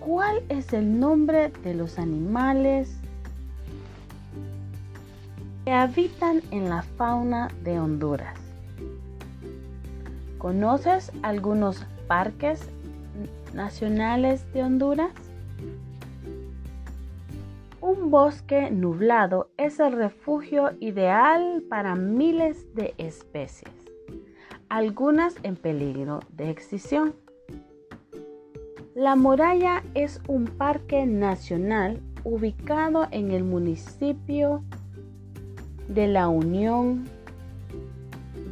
¿Cuál 0.00 0.42
es 0.48 0.72
el 0.72 0.98
nombre 0.98 1.52
de 1.62 1.74
los 1.74 1.98
animales 1.98 2.96
que 5.66 5.72
habitan 5.72 6.40
en 6.50 6.70
la 6.70 6.80
fauna 6.80 7.48
de 7.62 7.78
Honduras? 7.78 8.43
¿Conoces 10.44 11.10
algunos 11.22 11.86
parques 12.06 12.68
nacionales 13.54 14.44
de 14.52 14.62
Honduras? 14.62 15.10
Un 17.80 18.10
bosque 18.10 18.70
nublado 18.70 19.48
es 19.56 19.80
el 19.80 19.94
refugio 19.94 20.72
ideal 20.80 21.62
para 21.70 21.94
miles 21.94 22.74
de 22.74 22.92
especies, 22.98 23.72
algunas 24.68 25.34
en 25.44 25.56
peligro 25.56 26.20
de 26.28 26.50
extinción. 26.50 27.14
La 28.94 29.16
Muralla 29.16 29.82
es 29.94 30.20
un 30.28 30.44
parque 30.44 31.06
nacional 31.06 32.02
ubicado 32.22 33.08
en 33.12 33.30
el 33.30 33.44
municipio 33.44 34.62
de 35.88 36.06
La 36.06 36.28
Unión, 36.28 37.08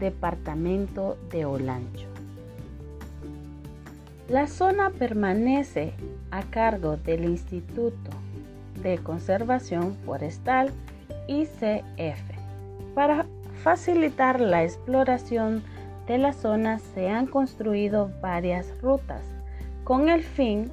departamento 0.03 1.17
de 1.31 1.45
Olancho. 1.45 2.09
La 4.29 4.49
zona 4.49 4.91
permanece 4.91 5.93
a 6.31 6.43
cargo 6.43 6.97
del 6.97 7.25
Instituto 7.25 8.11
de 8.83 8.99
Conservación 8.99 9.97
Forestal 10.05 10.71
ICF. 11.29 12.21
Para 12.95 13.27
facilitar 13.63 14.41
la 14.41 14.65
exploración 14.65 15.63
de 16.09 16.19
la 16.19 16.33
zona 16.33 16.81
se 16.81 17.09
han 17.09 17.27
construido 17.27 18.11
varias 18.21 18.67
rutas 18.83 19.23
con 19.85 20.09
el 20.09 20.25
fin 20.25 20.73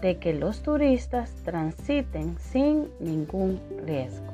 de 0.00 0.16
que 0.16 0.32
los 0.32 0.62
turistas 0.62 1.30
transiten 1.44 2.38
sin 2.38 2.88
ningún 2.98 3.60
riesgo. 3.84 4.29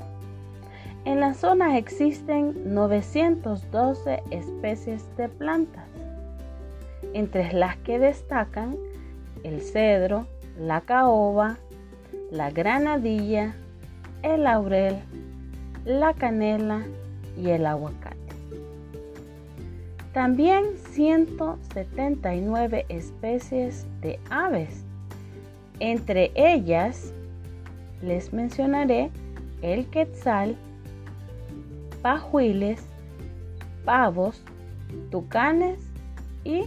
En 1.07 1.21
la 1.21 1.33
zona 1.35 1.79
existen 1.79 2.75
912 2.75 4.25
especies 4.33 5.07
de 5.17 5.29
plantas, 5.29 5.87
entre 7.15 7.53
las 7.53 7.77
que 7.77 8.01
destacan 8.01 8.77
el 9.45 9.61
cedro, 9.61 10.27
la 10.59 10.81
caoba, 10.81 11.59
la 12.33 12.51
granadilla, 12.51 13.55
el 14.25 14.43
laurel, 14.43 14.97
la 15.85 16.13
canela 16.13 16.83
y 17.37 17.51
el 17.51 17.67
aguacate. 17.67 18.17
También 20.13 20.77
179 20.91 22.85
especies 22.89 23.87
de 24.01 24.19
aves. 24.29 24.83
Entre 25.79 26.33
ellas 26.35 27.13
les 28.03 28.33
mencionaré 28.33 29.13
el 29.63 29.87
quetzal, 29.87 30.57
pajuiles, 32.07 32.87
pavos, 33.85 34.41
tucanes 35.11 35.81
y 36.45 36.63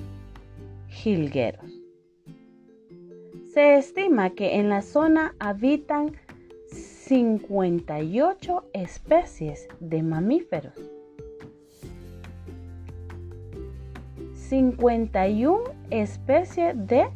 jilgueros. 0.90 1.72
Se 3.54 3.78
estima 3.78 4.32
que 4.32 4.58
en 4.58 4.68
la 4.68 4.82
zona 4.82 5.36
habitan 5.40 6.18
58 6.68 8.66
especies 8.74 9.70
de 9.80 10.04
mamíferos 10.04 10.74
51 14.50 15.64
especies 15.90 16.76
de 16.86 17.08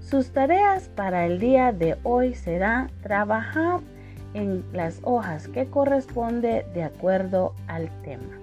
Sus 0.00 0.30
tareas 0.30 0.90
para 0.90 1.24
el 1.24 1.40
día 1.40 1.72
de 1.72 1.96
hoy 2.02 2.34
será 2.34 2.90
trabajar 3.02 3.80
en 4.36 4.64
las 4.72 5.00
hojas 5.02 5.48
que 5.48 5.66
corresponde 5.66 6.66
de 6.74 6.84
acuerdo 6.84 7.54
al 7.66 7.88
tema. 8.02 8.38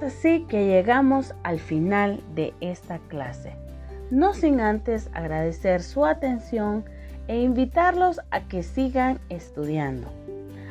Así 0.00 0.46
que 0.48 0.66
llegamos 0.66 1.34
al 1.42 1.58
final 1.58 2.20
de 2.34 2.54
esta 2.60 2.98
clase, 3.08 3.52
no 4.10 4.32
sin 4.32 4.60
antes 4.60 5.10
agradecer 5.12 5.82
su 5.82 6.06
atención 6.06 6.84
e 7.26 7.42
invitarlos 7.42 8.20
a 8.30 8.40
que 8.40 8.62
sigan 8.62 9.18
estudiando. 9.28 10.08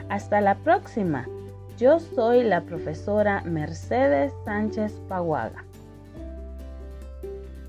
Hasta 0.08 0.42
la 0.42 0.56
próxima. 0.56 1.28
Yo 1.78 2.00
soy 2.00 2.44
la 2.44 2.62
profesora 2.62 3.42
Mercedes 3.46 4.34
Sánchez 4.44 4.94
Paguaga. 5.08 5.64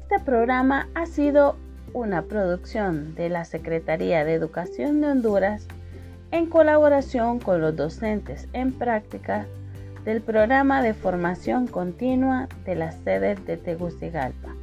Este 0.03 0.19
programa 0.25 0.89
ha 0.95 1.07
sido 1.07 1.57
una 1.93 2.23
producción 2.23 3.15
de 3.15 3.29
la 3.29 3.45
Secretaría 3.45 4.25
de 4.25 4.35
Educación 4.35 5.01
de 5.01 5.09
Honduras 5.09 5.69
en 6.33 6.47
colaboración 6.47 7.39
con 7.39 7.61
los 7.61 7.77
docentes 7.77 8.49
en 8.53 8.73
práctica 8.73 9.47
del 10.05 10.23
programa 10.23 10.83
de 10.83 10.95
formación 10.95 11.67
continua 11.67 12.49
de 12.65 12.75
la 12.75 12.93
sede 12.93 13.35
de 13.35 13.57
Tegucigalpa, 13.57 14.55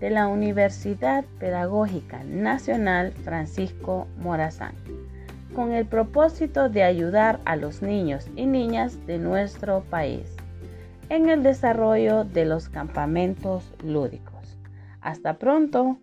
de 0.00 0.10
la 0.10 0.28
Universidad 0.28 1.24
Pedagógica 1.38 2.22
Nacional 2.24 3.12
Francisco 3.12 4.06
Morazán 4.18 4.74
con 5.56 5.72
el 5.72 5.86
propósito 5.86 6.68
de 6.68 6.82
ayudar 6.82 7.40
a 7.46 7.56
los 7.56 7.80
niños 7.80 8.28
y 8.36 8.44
niñas 8.44 9.06
de 9.06 9.16
nuestro 9.16 9.82
país 9.88 10.36
en 11.08 11.30
el 11.30 11.42
desarrollo 11.42 12.24
de 12.24 12.44
los 12.44 12.68
campamentos 12.68 13.72
lúdicos. 13.82 14.58
Hasta 15.00 15.38
pronto. 15.38 15.98